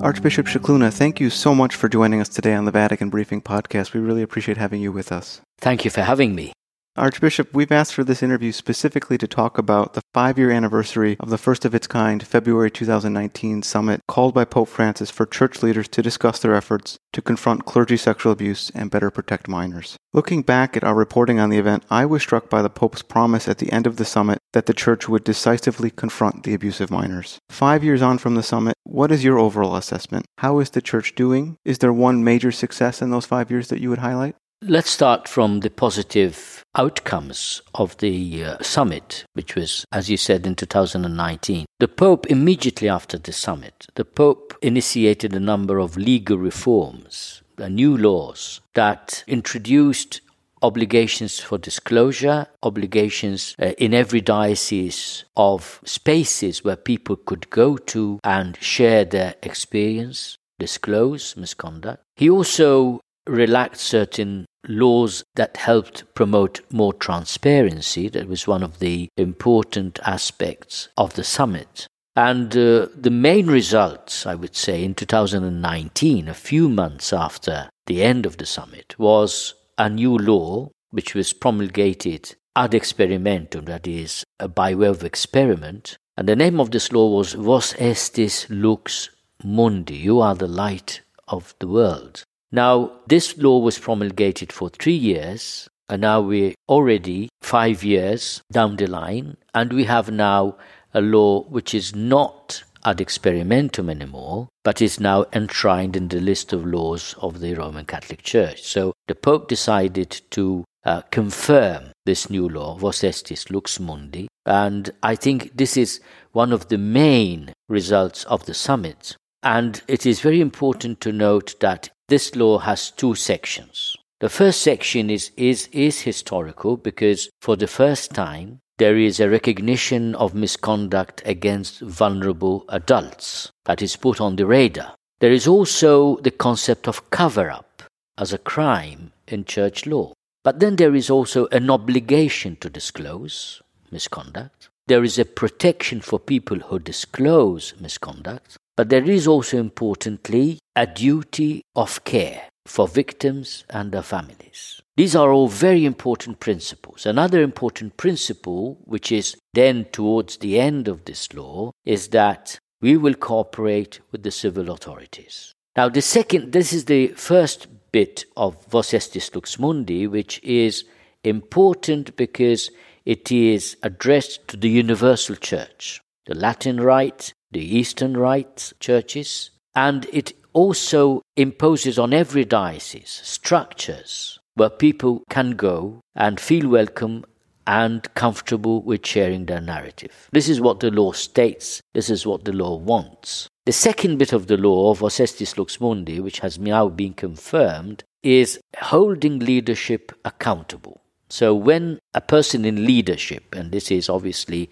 Archbishop 0.04 0.48
Scicluna, 0.48 0.92
thank 0.92 1.22
you 1.22 1.30
so 1.30 1.56
much 1.56 1.76
for 1.76 1.88
joining 1.88 2.20
us 2.20 2.28
today 2.28 2.56
on 2.56 2.66
the 2.66 2.72
Vatican 2.72 3.10
Briefing 3.10 3.42
Podcast. 3.42 3.94
We 3.94 4.02
really 4.02 4.22
appreciate 4.22 4.58
having 4.58 4.82
you 4.82 4.92
with 4.92 5.14
us. 5.14 5.40
Thank 5.60 5.86
you 5.86 5.92
for 5.92 6.02
having 6.02 6.36
me. 6.36 6.52
Archbishop, 6.96 7.52
we've 7.56 7.72
asked 7.72 7.96
for 7.96 8.04
this 8.04 8.22
interview 8.22 8.52
specifically 8.52 9.18
to 9.18 9.28
talk 9.28 9.58
about 9.58 9.94
the 9.94 10.02
five 10.14 10.38
year 10.38 10.52
anniversary 10.52 11.18
of 11.20 11.32
the 11.32 11.40
first 11.40 11.66
of 11.66 11.74
its 11.74 11.88
kind 11.88 12.22
February 12.22 12.70
2019 12.70 13.64
summit 13.64 14.00
called 14.08 14.36
by 14.36 14.46
Pope 14.46 14.70
Francis 14.70 15.10
for 15.10 15.26
church 15.26 15.64
leaders 15.64 15.88
to 15.88 16.04
discuss 16.04 16.38
their 16.38 16.54
efforts 16.54 17.00
to 17.12 17.20
confront 17.20 17.66
clergy 17.66 17.98
sexual 17.98 18.32
abuse 18.32 18.72
and 18.76 18.92
better 18.92 19.10
protect 19.10 19.48
minors. 19.48 19.98
Looking 20.14 20.44
back 20.44 20.78
at 20.78 20.84
our 20.84 20.94
reporting 20.94 21.40
on 21.40 21.50
the 21.50 21.58
event, 21.58 21.84
I 21.90 22.06
was 22.06 22.22
struck 22.22 22.48
by 22.48 22.62
the 22.62 22.70
Pope's 22.70 23.02
promise 23.02 23.48
at 23.48 23.58
the 23.58 23.72
end 23.72 23.88
of 23.88 23.96
the 23.96 24.06
summit 24.06 24.38
that 24.52 24.68
the 24.68 24.74
church 24.76 25.10
would 25.10 25.24
decisively 25.24 25.90
confront 25.90 26.44
the 26.44 26.54
abuse 26.54 26.80
of 26.80 26.92
minors. 26.92 27.40
Five 27.50 27.84
years 27.84 28.04
on 28.04 28.20
from 28.20 28.36
the 28.36 28.44
summit, 28.44 28.76
what 28.84 29.12
is 29.12 29.24
your 29.24 29.40
overall 29.40 29.76
assessment? 29.76 30.28
How 30.38 30.60
is 30.60 30.70
the 30.70 30.82
church 30.82 31.16
doing? 31.16 31.58
Is 31.66 31.80
there 31.80 31.92
one 31.92 32.24
major 32.24 32.52
success 32.52 33.02
in 33.02 33.10
those 33.10 33.26
five 33.26 33.50
years 33.50 33.70
that 33.70 33.82
you 33.82 33.90
would 33.90 34.00
highlight? 34.00 34.36
Let's 34.66 34.92
start 34.92 35.28
from 35.28 35.60
the 35.60 35.70
positive 35.70 36.64
outcomes 36.76 37.62
of 37.76 37.98
the 37.98 38.46
uh, 38.46 38.64
summit, 38.64 39.26
which 39.34 39.56
was, 39.56 39.86
as 39.92 40.10
you 40.10 40.16
said, 40.16 40.48
in 40.48 40.56
2019. 40.56 41.66
The 41.82 41.88
Pope, 41.90 42.28
immediately 42.28 42.88
after 42.88 43.18
the 43.18 43.34
summit, 43.34 43.88
the 43.96 44.06
Pope 44.06 44.58
initiated 44.62 45.36
a 45.36 45.40
number 45.42 45.80
of 45.80 45.98
legal 45.98 46.38
reforms, 46.38 47.42
uh, 47.58 47.68
new 47.68 47.98
laws 47.98 48.62
that 48.74 49.26
introduced 49.28 50.22
obligations 50.62 51.42
for 51.42 51.58
disclosure, 51.58 52.48
obligations 52.64 53.56
uh, 53.62 53.74
in 53.78 53.94
every 53.94 54.22
diocese 54.22 55.26
of 55.36 55.82
spaces 55.84 56.64
where 56.64 56.78
people 56.78 57.18
could 57.18 57.50
go 57.50 57.76
to 57.76 58.18
and 58.24 58.58
share 58.62 59.04
their 59.04 59.36
experience, 59.44 60.38
disclose 60.58 61.36
misconduct. 61.36 62.02
He 62.16 62.30
also 62.30 63.02
relaxed 63.28 63.82
certain 63.82 64.46
laws 64.68 65.24
that 65.36 65.58
helped 65.58 66.14
promote 66.14 66.62
more 66.72 66.94
transparency. 66.94 68.10
That 68.10 68.28
was 68.28 68.48
one 68.48 68.64
of 68.64 68.80
the 68.80 69.10
important 69.18 70.00
aspects 70.06 70.90
of 70.98 71.14
the 71.14 71.24
summit. 71.24 71.88
And 72.16 72.56
uh, 72.56 72.88
the 72.96 73.10
main 73.10 73.48
results, 73.48 74.26
I 74.26 74.36
would 74.36 74.56
say, 74.56 74.84
in 74.84 74.94
2019, 74.94 76.28
a 76.28 76.34
few 76.34 76.70
months 76.70 77.12
after 77.12 77.70
the 77.88 78.04
end 78.04 78.26
of 78.26 78.38
the 78.38 78.46
summit, 78.46 78.96
was 79.00 79.56
a 79.78 79.90
new 79.90 80.18
law 80.18 80.70
which 80.92 81.16
was 81.16 81.34
promulgated 81.34 82.36
ad 82.56 82.72
experimentum, 82.72 83.66
that 83.66 83.88
is, 83.88 84.24
by 84.54 84.76
way 84.76 84.88
of 84.88 85.04
experiment. 85.04 85.98
And 86.16 86.30
the 86.30 86.36
name 86.36 86.60
of 86.60 86.70
this 86.70 86.92
law 86.92 87.10
was 87.10 87.34
Vos 87.34 87.74
estis 87.74 88.46
lux 88.50 89.10
mundi, 89.44 89.96
you 89.96 90.22
are 90.22 90.36
the 90.36 90.48
light 90.48 91.02
of 91.28 91.56
the 91.60 91.68
world. 91.68 92.24
Now, 92.54 92.92
this 93.08 93.36
law 93.40 93.58
was 93.58 93.80
promulgated 93.80 94.54
for 94.54 94.70
three 94.70 94.94
years, 94.94 95.68
and 95.90 96.02
now 96.02 96.22
we're 96.22 96.54
already 96.70 97.30
five 97.42 97.84
years 97.84 98.44
down 98.52 98.76
the 98.76 98.86
line, 98.86 99.38
and 99.56 99.74
we 99.74 99.86
have 99.86 100.12
now 100.12 100.58
a 100.94 101.02
law 101.02 101.42
which 101.46 101.74
is 101.74 101.96
not 101.96 102.64
ad 102.86 103.00
experimentum 103.00 103.90
anymore, 103.90 104.50
but 104.64 104.84
is 104.84 105.00
now 105.00 105.26
enshrined 105.34 105.96
in 105.96 106.10
the 106.10 106.20
list 106.20 106.54
of 106.54 106.64
laws 106.64 107.16
of 107.18 107.40
the 107.40 107.56
Roman 107.56 107.86
Catholic 107.86 108.22
Church. 108.22 108.62
So 108.62 108.94
the 109.08 109.16
Pope 109.16 109.48
decided 109.48 110.22
to 110.30 110.64
uh, 110.86 111.02
confirm 111.10 111.92
this 112.06 112.30
new 112.30 112.48
law, 112.48 112.76
Vos 112.76 113.02
Estis 113.02 113.50
Lux 113.50 113.80
Mundi, 113.80 114.28
and 114.46 114.92
I 115.02 115.16
think 115.16 115.58
this 115.58 115.76
is 115.76 116.02
one 116.34 116.54
of 116.54 116.68
the 116.68 116.78
main 116.78 117.52
results 117.68 118.26
of 118.26 118.46
the 118.46 118.54
summit. 118.54 119.16
And 119.42 119.82
it 119.88 120.06
is 120.06 120.22
very 120.22 120.40
important 120.40 121.02
to 121.02 121.12
note 121.12 121.60
that 121.60 121.90
this 122.08 122.36
law 122.36 122.60
has 122.60 122.92
two 122.92 123.16
sections. 123.16 123.96
The 124.20 124.30
first 124.30 124.62
section 124.62 125.10
is, 125.10 125.32
is, 125.36 125.68
is 125.72 126.02
historical 126.02 126.78
because 126.78 127.30
for 127.42 127.56
the 127.56 127.68
first 127.68 128.12
time 128.12 128.60
there 128.78 128.98
is 128.98 129.20
a 129.20 129.30
recognition 129.30 130.16
of 130.16 130.34
misconduct 130.34 131.22
against 131.26 131.80
vulnerable 131.82 132.66
adults 132.70 133.52
that 133.66 133.82
is 133.82 133.96
put 133.96 134.20
on 134.20 134.36
the 134.36 134.46
radar. 134.46 134.96
There 135.20 135.32
is 135.32 135.48
also 135.48 136.18
the 136.18 136.32
concept 136.32 136.88
of 136.88 137.10
cover 137.10 137.50
up 137.50 137.84
as 138.18 138.34
a 138.34 138.38
crime 138.38 139.12
in 139.28 139.46
church 139.46 139.86
law. 139.86 140.14
But 140.44 140.60
then 140.60 140.76
there 140.76 140.96
is 140.96 141.10
also 141.10 141.48
an 141.48 141.70
obligation 141.70 142.58
to 142.58 142.70
disclose 142.70 143.62
misconduct. 143.92 144.70
There 144.88 145.04
is 145.04 145.18
a 145.18 145.26
protection 145.26 146.02
for 146.02 146.20
people 146.20 146.60
who 146.60 146.80
disclose 146.80 147.74
misconduct. 147.80 148.58
But 148.76 148.90
there 148.90 149.10
is 149.10 149.28
also 149.28 149.58
importantly 149.58 150.60
a 150.76 150.88
duty 150.88 151.62
of 151.76 152.04
care 152.04 152.50
for 152.66 152.88
victims 152.88 153.66
and 153.70 153.92
their 153.92 154.02
families. 154.02 154.82
These 154.96 155.16
are 155.16 155.32
all 155.32 155.48
very 155.48 155.86
important 155.86 156.40
principles. 156.40 157.06
Another 157.06 157.42
important 157.42 157.98
principle, 157.98 158.80
which 158.86 159.12
is 159.12 159.36
then 159.54 159.86
towards 159.86 160.38
the 160.38 160.60
end 160.60 160.88
of 160.88 161.06
this 161.06 161.34
law, 161.34 161.72
is 161.86 162.10
that 162.10 162.60
we 162.82 162.98
will 162.98 163.14
cooperate 163.14 164.00
with 164.12 164.24
the 164.24 164.32
civil 164.32 164.70
authorities. 164.72 165.54
Now, 165.76 165.90
the 165.90 166.02
second, 166.02 166.52
this 166.52 166.74
is 166.74 166.86
the 166.86 167.08
first 167.08 167.68
bit 167.92 168.26
of 168.38 168.66
Vos 168.68 168.92
Estis 168.92 169.34
Lux 169.34 169.60
Mundi, 169.60 170.08
which 170.08 170.40
is 170.44 170.84
important 171.24 172.16
because 172.16 172.70
it 173.06 173.32
is 173.32 173.78
addressed 173.84 174.48
to 174.50 174.58
the 174.58 174.70
universal 174.70 175.36
church, 175.36 176.02
the 176.26 176.36
Latin 176.36 176.80
Rite, 176.80 177.34
the 177.54 177.78
Eastern 177.78 178.18
Rite 178.18 178.74
churches, 178.80 179.52
and 179.76 180.06
it 180.12 180.34
also 180.54 181.22
imposes 181.36 181.98
on 181.98 182.14
every 182.14 182.46
diocese 182.46 183.22
structures 183.24 184.40
where 184.56 184.70
people 184.70 185.24
can 185.30 185.52
go 185.52 186.02
and 186.16 186.40
feel 186.40 186.68
welcome 186.68 187.26
and 187.66 188.14
comfortable 188.14 188.82
with 188.82 189.06
sharing 189.06 189.46
their 189.46 189.62
narrative. 189.62 190.30
This 190.32 190.50
is 190.50 190.62
what 190.62 190.80
the 190.80 190.92
law 190.92 191.12
states, 191.12 191.82
this 191.94 192.10
is 192.10 192.26
what 192.26 192.46
the 192.46 192.52
law 192.52 192.76
wants. 192.76 193.48
The 193.66 193.72
second 193.72 194.18
bit 194.18 194.34
of 194.34 194.48
the 194.48 194.58
law 194.58 194.92
of 194.92 195.00
Vos 195.00 195.18
Estis 195.18 195.58
Lux 195.58 195.80
Mundi, 195.80 196.20
which 196.20 196.40
has 196.40 196.60
now 196.60 196.90
been 196.90 197.14
confirmed, 197.14 198.04
is 198.22 198.60
holding 198.78 199.40
leadership 199.40 200.12
accountable. 200.26 201.02
So 201.30 201.56
when 201.56 202.00
a 202.14 202.22
person 202.22 202.66
in 202.66 202.86
leadership, 202.86 203.56
and 203.56 203.72
this 203.72 203.90
is 203.90 204.10
obviously 204.10 204.70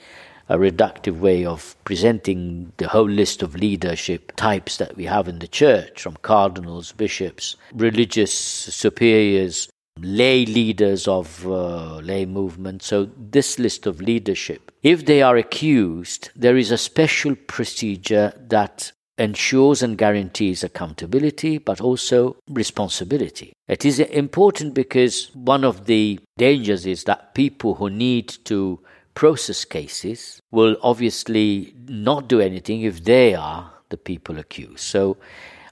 a 0.50 0.58
reductive 0.58 1.20
way 1.20 1.46
of 1.46 1.76
presenting 1.84 2.72
the 2.78 2.88
whole 2.88 3.10
list 3.10 3.42
of 3.42 3.56
leadership 3.56 4.36
types 4.36 4.78
that 4.78 4.96
we 4.96 5.06
have 5.06 5.28
in 5.28 5.40
the 5.40 5.48
church, 5.48 6.02
from 6.02 6.16
cardinals, 6.22 6.92
bishops, 6.92 7.56
religious 7.74 8.34
superiors, 8.34 9.70
lay 10.00 10.46
leaders 10.46 11.08
of 11.08 11.46
uh, 11.48 11.98
lay 11.98 12.26
movement. 12.26 12.84
So, 12.84 13.10
this 13.18 13.60
list 13.60 13.86
of 13.86 14.02
leadership, 14.02 14.72
if 14.84 15.06
they 15.06 15.22
are 15.22 15.38
accused, 15.38 16.30
there 16.36 16.58
is 16.58 16.72
a 16.72 16.78
special 16.78 17.36
procedure 17.36 18.34
that 18.50 18.92
ensures 19.18 19.84
and 19.84 19.98
guarantees 19.98 20.64
accountability, 20.64 21.60
but 21.60 21.80
also 21.80 22.38
responsibility. 22.50 23.54
It 23.68 23.86
is 23.86 24.00
important 24.00 24.74
because 24.74 25.30
one 25.36 25.64
of 25.64 25.86
the 25.86 26.20
dangers 26.38 26.86
is 26.86 27.04
that 27.04 27.36
people 27.36 27.76
who 27.76 27.90
need 27.90 28.30
to 28.46 28.80
process 29.14 29.66
cases 29.66 30.40
will 30.52 30.78
obviously 30.82 31.74
not 31.88 32.28
do 32.28 32.40
anything 32.40 32.82
if 32.82 33.04
they 33.04 33.36
are 33.36 33.72
the 33.90 33.98
people 33.98 34.40
accused. 34.40 34.80
So 34.80 35.18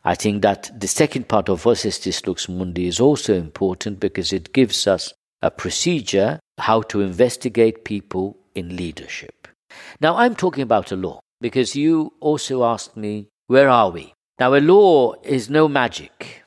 I 0.04 0.16
think 0.16 0.42
that 0.44 0.72
the 0.80 0.88
second 0.88 1.28
part 1.28 1.50
of 1.50 1.64
Vos 1.64 1.84
Estis 1.84 2.26
Lux 2.26 2.48
Mundi 2.48 2.88
is 2.88 3.00
also 3.00 3.34
important 3.34 4.00
because 4.00 4.32
it 4.32 4.54
gives 4.54 4.88
us 4.88 5.14
a 5.42 5.52
procedure 5.52 6.40
how 6.58 6.82
to 6.84 7.02
investigate 7.02 7.86
people 7.86 8.38
in 8.56 8.76
leadership. 8.76 9.48
Now 10.02 10.18
I'm 10.18 10.36
talking 10.36 10.64
about 10.64 10.92
a 10.92 10.96
law 10.96 11.20
because 11.42 11.76
you 11.76 12.14
also 12.20 12.64
asked 12.64 12.98
me, 12.98 13.28
where 13.48 13.70
are 13.70 13.90
we? 13.90 14.14
Now 14.40 14.54
a 14.56 14.60
law 14.60 15.16
is 15.24 15.50
no 15.50 15.68
magic. 15.68 16.44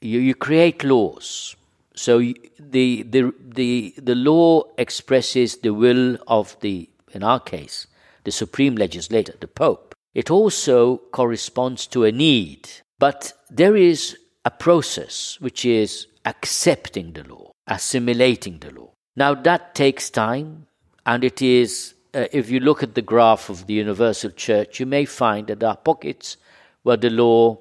You, 0.00 0.20
you 0.20 0.34
create 0.34 0.84
laws. 0.84 1.56
So 1.96 2.18
the, 2.18 3.02
the, 3.02 3.32
the, 3.40 3.94
the 3.96 4.14
law 4.14 4.64
expresses 4.76 5.56
the 5.58 5.72
will 5.72 6.18
of 6.26 6.56
the, 6.60 6.88
in 7.12 7.22
our 7.22 7.40
case, 7.40 7.86
the 8.24 8.32
supreme 8.32 8.76
legislator, 8.76 9.34
the 9.40 9.48
Pope. 9.48 9.94
It 10.14 10.30
also 10.30 10.98
corresponds 11.12 11.86
to 11.88 12.04
a 12.04 12.12
need. 12.12 12.68
But 12.98 13.32
there 13.50 13.76
is 13.76 14.16
a 14.44 14.50
process 14.50 15.38
which 15.40 15.64
is 15.64 16.06
accepting 16.24 17.12
the 17.12 17.24
law, 17.24 17.52
assimilating 17.66 18.58
the 18.58 18.70
law. 18.70 18.92
Now 19.16 19.34
that 19.34 19.74
takes 19.74 20.10
time, 20.10 20.66
and 21.04 21.24
it 21.24 21.40
is, 21.40 21.94
uh, 22.14 22.26
if 22.32 22.50
you 22.50 22.60
look 22.60 22.82
at 22.82 22.94
the 22.94 23.02
graph 23.02 23.48
of 23.48 23.66
the 23.66 23.74
Universal 23.74 24.32
Church, 24.32 24.80
you 24.80 24.86
may 24.86 25.04
find 25.04 25.46
that 25.46 25.60
there 25.60 25.70
are 25.70 25.76
pockets 25.76 26.36
where 26.82 26.96
the 26.96 27.10
law 27.10 27.58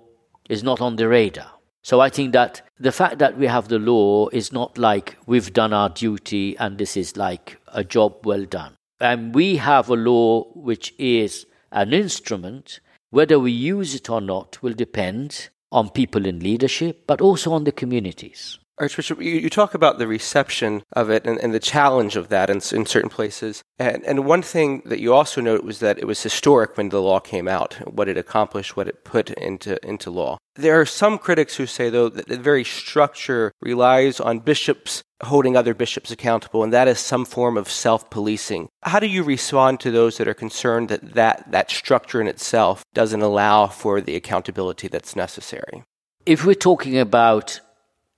is 0.50 0.64
not 0.64 0.82
on 0.82 0.96
the 0.96 1.08
radar. 1.08 1.52
So 1.84 2.00
I 2.00 2.10
think 2.10 2.34
that 2.34 2.62
the 2.80 2.92
fact 2.92 3.20
that 3.20 3.38
we 3.38 3.48
have 3.48 3.68
the 3.70 3.80
law 3.80 4.28
is 4.30 4.52
not 4.52 4.78
like 4.78 5.18
we've 5.26 5.54
done 5.54 5.74
our 5.74 5.90
duty 5.90 6.58
and 6.58 6.78
this 6.78 6.98
is 6.98 7.16
like 7.16 7.58
a 7.68 7.84
job 7.84 8.26
well 8.26 8.44
done. 8.46 8.76
And 9.00 9.34
we 9.34 9.58
have 9.58 9.90
a 9.90 9.96
law 9.96 10.44
which 10.54 10.94
is 10.98 11.46
an 11.72 11.94
instrument. 11.94 12.80
Whether 13.12 13.40
we 13.40 13.52
use 13.52 13.96
it 13.96 14.10
or 14.10 14.22
not 14.22 14.62
will 14.62 14.74
depend 14.74 15.50
on 15.72 15.90
people 15.90 16.26
in 16.26 16.40
leadership, 16.40 17.06
but 17.08 17.22
also 17.22 17.54
on 17.54 17.64
the 17.64 17.72
communities. 17.72 18.60
Archbishop, 18.78 19.22
you, 19.22 19.32
you, 19.32 19.50
talk 19.50 19.74
about 19.74 20.00
the 20.00 20.08
reception 20.08 20.84
of 20.92 21.10
it 21.10 21.26
and, 21.26 21.40
and 21.40 21.54
the 21.54 21.60
challenge 21.60 22.18
of 22.18 22.28
that 22.28 22.50
in, 22.50 22.58
in 22.58 22.86
certain 22.86 23.10
places. 23.10 23.64
And, 23.80 24.04
and, 24.04 24.26
one 24.26 24.42
thing 24.42 24.82
that 24.86 25.00
you 25.00 25.14
also 25.14 25.40
note 25.40 25.64
was 25.64 25.80
that 25.80 25.98
it 25.98 26.06
was 26.06 26.22
historic 26.22 26.76
when 26.76 26.90
the 26.90 27.02
law 27.02 27.22
came 27.22 27.48
out, 27.48 27.76
what 27.90 28.10
it 28.10 28.18
accomplished, 28.18 28.76
what 28.76 28.90
it 28.90 29.06
put 29.06 29.30
into, 29.32 29.84
into 29.88 30.12
law. 30.12 30.38
There 30.56 30.80
are 30.80 30.86
some 30.86 31.18
critics 31.18 31.56
who 31.56 31.66
say, 31.66 31.90
though, 31.90 32.10
that 32.10 32.28
the 32.28 32.38
very 32.38 32.66
structure 32.66 33.54
relies 33.62 34.20
on 34.20 34.40
bishops 34.40 35.04
holding 35.24 35.56
other 35.56 35.74
bishops 35.74 36.12
accountable, 36.12 36.64
and 36.64 36.74
that 36.74 36.90
is 36.90 37.00
some 37.00 37.24
form 37.24 37.58
of 37.58 37.70
self 37.70 38.10
policing. 38.10 38.68
How 38.84 39.00
do 39.00 39.08
you 39.08 39.24
respond 39.24 39.80
to 39.82 39.92
those 39.92 40.18
that 40.18 40.28
are 40.28 40.34
concerned 40.34 40.90
that, 40.90 41.14
that 41.14 41.52
that 41.52 41.72
structure 41.72 42.20
in 42.20 42.28
itself 42.28 42.84
doesn't 42.94 43.22
allow 43.22 43.68
for 43.68 44.02
the 44.02 44.16
accountability 44.16 44.88
that's 44.90 45.16
necessary? 45.16 45.84
If 46.26 46.46
we're 46.46 46.56
talking 46.56 46.98
about 46.98 47.60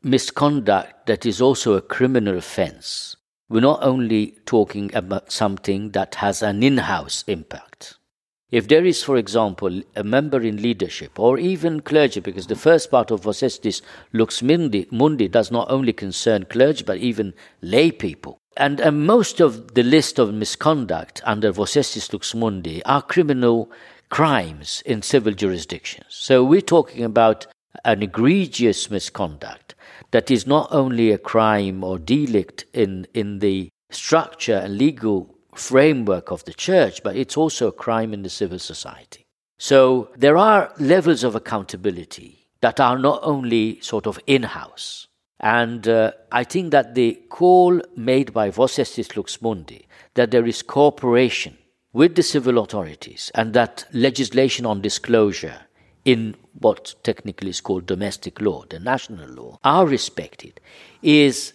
misconduct 0.03 1.07
that 1.07 1.25
is 1.25 1.41
also 1.41 1.73
a 1.73 1.81
criminal 1.81 2.37
offense. 2.37 3.15
We're 3.49 3.61
not 3.61 3.83
only 3.83 4.37
talking 4.45 4.93
about 4.93 5.31
something 5.31 5.91
that 5.91 6.15
has 6.15 6.41
an 6.41 6.63
in 6.63 6.77
house 6.79 7.23
impact. 7.27 7.97
If 8.49 8.69
there 8.69 8.85
is, 8.85 9.03
for 9.03 9.17
example, 9.17 9.81
a 9.95 10.03
member 10.03 10.41
in 10.41 10.61
leadership 10.61 11.19
or 11.19 11.37
even 11.37 11.81
clergy, 11.81 12.21
because 12.21 12.47
the 12.47 12.55
first 12.55 12.89
part 12.89 13.11
of 13.11 13.23
Vos 13.23 13.41
Estis 13.41 13.81
Lux 14.13 14.41
Mundi, 14.41 14.87
Mundi 14.89 15.27
does 15.27 15.51
not 15.51 15.69
only 15.69 15.91
concern 15.91 16.45
clergy 16.45 16.83
but 16.85 16.97
even 16.97 17.33
lay 17.61 17.91
people. 17.91 18.37
And 18.55 18.79
uh, 18.79 18.91
most 18.91 19.41
of 19.41 19.73
the 19.73 19.83
list 19.83 20.17
of 20.17 20.33
misconduct 20.33 21.21
under 21.25 21.51
Vos 21.51 21.73
Estis 21.73 22.13
Lux 22.13 22.33
Mundi 22.33 22.83
are 22.85 23.01
criminal 23.01 23.69
crimes 24.09 24.81
in 24.85 25.01
civil 25.01 25.33
jurisdictions. 25.33 26.07
So 26.09 26.43
we're 26.43 26.61
talking 26.61 27.03
about 27.03 27.47
an 27.85 28.03
egregious 28.03 28.89
misconduct 28.89 29.75
that 30.11 30.31
is 30.31 30.47
not 30.47 30.67
only 30.71 31.11
a 31.11 31.17
crime 31.17 31.83
or 31.83 31.99
delict 31.99 32.65
in, 32.73 33.07
in 33.13 33.39
the 33.39 33.69
structure 33.89 34.55
and 34.55 34.77
legal 34.77 35.35
framework 35.55 36.31
of 36.31 36.43
the 36.45 36.53
church, 36.53 37.01
but 37.03 37.15
it's 37.15 37.37
also 37.37 37.67
a 37.67 37.71
crime 37.71 38.13
in 38.13 38.23
the 38.23 38.29
civil 38.29 38.59
society. 38.59 39.25
So 39.57 40.09
there 40.15 40.37
are 40.37 40.71
levels 40.79 41.23
of 41.23 41.35
accountability 41.35 42.47
that 42.61 42.79
are 42.79 42.97
not 42.97 43.19
only 43.23 43.79
sort 43.81 44.07
of 44.07 44.19
in 44.27 44.43
house, 44.43 45.07
And 45.39 45.87
uh, 45.87 46.11
I 46.31 46.43
think 46.43 46.71
that 46.71 46.95
the 46.95 47.19
call 47.29 47.81
made 47.95 48.33
by 48.33 48.49
Vos 48.49 48.77
Estis 48.77 49.15
Lux 49.15 49.41
Mundi, 49.41 49.87
that 50.15 50.31
there 50.31 50.47
is 50.47 50.63
cooperation 50.63 51.57
with 51.93 52.15
the 52.15 52.23
civil 52.23 52.57
authorities 52.57 53.31
and 53.35 53.53
that 53.53 53.85
legislation 53.93 54.65
on 54.65 54.81
disclosure 54.81 55.66
in 56.07 56.35
what 56.53 56.95
technically 57.03 57.49
is 57.49 57.59
called 57.59 57.85
domestic 57.85 58.39
law, 58.39 58.63
the 58.69 58.79
national 58.79 59.29
law, 59.29 59.59
are 59.65 59.85
respected, 59.85 60.61
is 61.01 61.51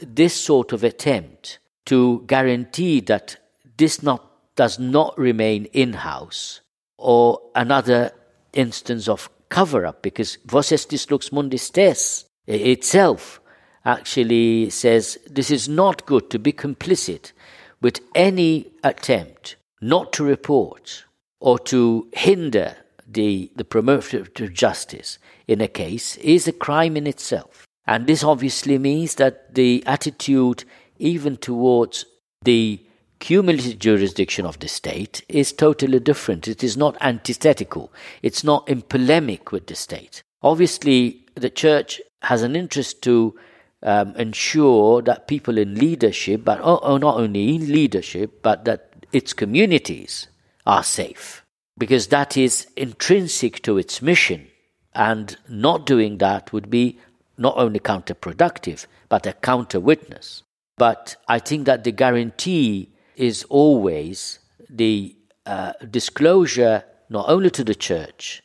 this 0.00 0.32
sort 0.32 0.72
of 0.72 0.84
attempt 0.84 1.58
to 1.84 2.22
guarantee 2.28 3.00
that 3.00 3.36
this 3.76 4.00
not, 4.00 4.24
does 4.54 4.78
not 4.78 5.18
remain 5.18 5.64
in 5.72 5.94
house 5.94 6.60
or 6.96 7.40
another 7.56 8.12
instance 8.52 9.08
of 9.08 9.28
cover 9.48 9.84
up, 9.84 10.00
because 10.00 10.38
Vos 10.46 10.70
Estis 10.70 11.10
Lux 11.10 11.32
Mundi 11.32 11.56
Stes 11.56 12.24
itself 12.46 13.40
actually 13.84 14.70
says 14.70 15.18
this 15.28 15.50
is 15.50 15.68
not 15.68 16.06
good 16.06 16.30
to 16.30 16.38
be 16.38 16.52
complicit 16.52 17.32
with 17.80 17.98
any 18.14 18.70
attempt 18.84 19.56
not 19.80 20.12
to 20.12 20.22
report 20.22 21.04
or 21.40 21.58
to 21.58 22.08
hinder 22.12 22.76
the, 23.08 23.50
the 23.56 23.64
promotion 23.64 24.20
of 24.20 24.34
justice 24.52 25.18
in 25.46 25.60
a 25.60 25.68
case 25.68 26.16
is 26.18 26.46
a 26.46 26.52
crime 26.52 26.96
in 26.96 27.06
itself. 27.06 27.66
And 27.86 28.06
this 28.06 28.22
obviously 28.22 28.78
means 28.78 29.14
that 29.14 29.54
the 29.54 29.82
attitude, 29.86 30.64
even 30.98 31.38
towards 31.38 32.04
the 32.42 32.84
cumulative 33.18 33.78
jurisdiction 33.78 34.44
of 34.44 34.58
the 34.58 34.68
state, 34.68 35.24
is 35.28 35.52
totally 35.52 35.98
different. 35.98 36.46
It 36.46 36.62
is 36.62 36.76
not 36.76 36.96
antithetical, 37.00 37.92
it's 38.22 38.44
not 38.44 38.68
in 38.68 38.82
polemic 38.82 39.52
with 39.52 39.66
the 39.66 39.74
state. 39.74 40.22
Obviously, 40.42 41.24
the 41.34 41.50
church 41.50 42.00
has 42.22 42.42
an 42.42 42.54
interest 42.54 43.02
to 43.02 43.34
um, 43.82 44.14
ensure 44.16 45.02
that 45.02 45.28
people 45.28 45.56
in 45.56 45.76
leadership, 45.76 46.44
but 46.44 46.60
oh, 46.62 46.80
oh, 46.82 46.98
not 46.98 47.16
only 47.16 47.54
in 47.54 47.72
leadership, 47.72 48.42
but 48.42 48.64
that 48.66 49.06
its 49.12 49.32
communities 49.32 50.26
are 50.66 50.82
safe 50.82 51.44
because 51.78 52.08
that 52.08 52.36
is 52.36 52.66
intrinsic 52.76 53.62
to 53.62 53.78
its 53.78 54.02
mission. 54.02 54.48
And 54.94 55.36
not 55.48 55.86
doing 55.86 56.18
that 56.18 56.52
would 56.52 56.68
be 56.68 56.98
not 57.36 57.56
only 57.56 57.78
counterproductive, 57.78 58.86
but 59.08 59.26
a 59.26 59.32
counter 59.32 59.78
witness. 59.78 60.42
But 60.76 61.16
I 61.28 61.38
think 61.38 61.66
that 61.66 61.84
the 61.84 61.92
guarantee 61.92 62.90
is 63.16 63.44
always 63.44 64.40
the 64.68 65.16
uh, 65.46 65.72
disclosure 65.90 66.84
not 67.08 67.28
only 67.28 67.50
to 67.50 67.64
the 67.64 67.74
church, 67.74 68.42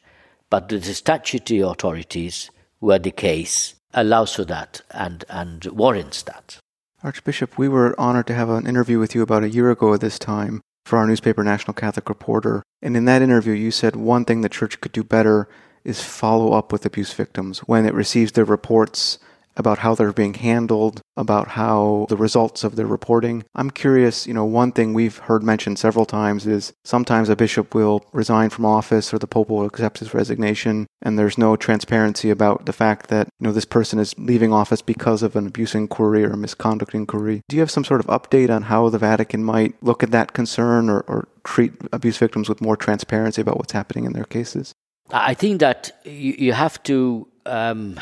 but 0.49 0.69
to 0.69 0.79
the 0.79 0.93
statutory 0.93 1.59
authorities 1.59 2.49
where 2.79 2.99
the 2.99 3.11
case 3.11 3.75
allows 3.93 4.35
for 4.35 4.45
that 4.45 4.81
and, 4.91 5.25
and 5.29 5.65
warrants 5.65 6.21
that. 6.23 6.57
Archbishop, 7.03 7.57
we 7.57 7.67
were 7.67 7.99
honored 7.99 8.27
to 8.27 8.33
have 8.33 8.49
an 8.49 8.67
interview 8.67 8.99
with 8.99 9.13
you 9.13 9.21
about 9.21 9.43
a 9.43 9.49
year 9.49 9.69
ago 9.71 9.93
at 9.93 10.01
this 10.01 10.17
time 10.17 10.61
for 10.85 10.97
our 10.97 11.07
newspaper, 11.07 11.43
National 11.43 11.73
Catholic 11.73 12.09
Reporter. 12.09 12.63
And 12.81 12.97
in 12.97 13.05
that 13.05 13.21
interview, 13.21 13.53
you 13.53 13.71
said 13.71 13.95
one 13.95 14.25
thing 14.25 14.41
the 14.41 14.49
church 14.49 14.81
could 14.81 14.91
do 14.91 15.03
better 15.03 15.47
is 15.83 16.01
follow 16.01 16.53
up 16.53 16.71
with 16.71 16.85
abuse 16.85 17.13
victims 17.13 17.59
when 17.59 17.85
it 17.85 17.93
receives 17.93 18.33
their 18.33 18.45
reports 18.45 19.19
about 19.55 19.79
how 19.79 19.95
they're 19.95 20.13
being 20.13 20.33
handled, 20.33 21.01
about 21.15 21.49
how 21.49 22.05
the 22.09 22.17
results 22.17 22.63
of 22.63 22.75
their 22.75 22.87
reporting. 22.87 23.43
I'm 23.55 23.69
curious, 23.69 24.25
you 24.27 24.33
know, 24.33 24.45
one 24.45 24.71
thing 24.71 24.93
we've 24.93 25.17
heard 25.17 25.43
mentioned 25.43 25.79
several 25.79 26.05
times 26.05 26.47
is 26.47 26.73
sometimes 26.83 27.29
a 27.29 27.35
bishop 27.35 27.75
will 27.75 28.05
resign 28.11 28.49
from 28.49 28.65
office 28.65 29.13
or 29.13 29.19
the 29.19 29.27
pope 29.27 29.49
will 29.49 29.65
accept 29.65 29.99
his 29.99 30.13
resignation 30.13 30.87
and 31.01 31.19
there's 31.19 31.37
no 31.37 31.55
transparency 31.55 32.29
about 32.29 32.65
the 32.65 32.73
fact 32.73 33.07
that, 33.09 33.27
you 33.39 33.47
know, 33.47 33.53
this 33.53 33.65
person 33.65 33.99
is 33.99 34.17
leaving 34.17 34.53
office 34.53 34.81
because 34.81 35.21
of 35.21 35.35
an 35.35 35.47
abuse 35.47 35.75
inquiry 35.75 36.23
or 36.23 36.35
misconduct 36.35 36.95
inquiry. 36.95 37.41
Do 37.49 37.55
you 37.55 37.61
have 37.61 37.71
some 37.71 37.83
sort 37.83 37.99
of 37.99 38.07
update 38.07 38.49
on 38.49 38.63
how 38.63 38.89
the 38.89 38.97
Vatican 38.97 39.43
might 39.43 39.75
look 39.83 40.01
at 40.01 40.11
that 40.11 40.33
concern 40.33 40.89
or, 40.89 41.01
or 41.01 41.27
treat 41.43 41.73
abuse 41.91 42.17
victims 42.17 42.49
with 42.49 42.61
more 42.61 42.77
transparency 42.77 43.41
about 43.41 43.57
what's 43.57 43.73
happening 43.73 44.05
in 44.05 44.13
their 44.13 44.23
cases? 44.23 44.73
I 45.11 45.33
think 45.33 45.59
that 45.59 45.91
you, 46.05 46.33
you 46.37 46.53
have 46.53 46.81
to 46.83 47.27
um, 47.45 47.99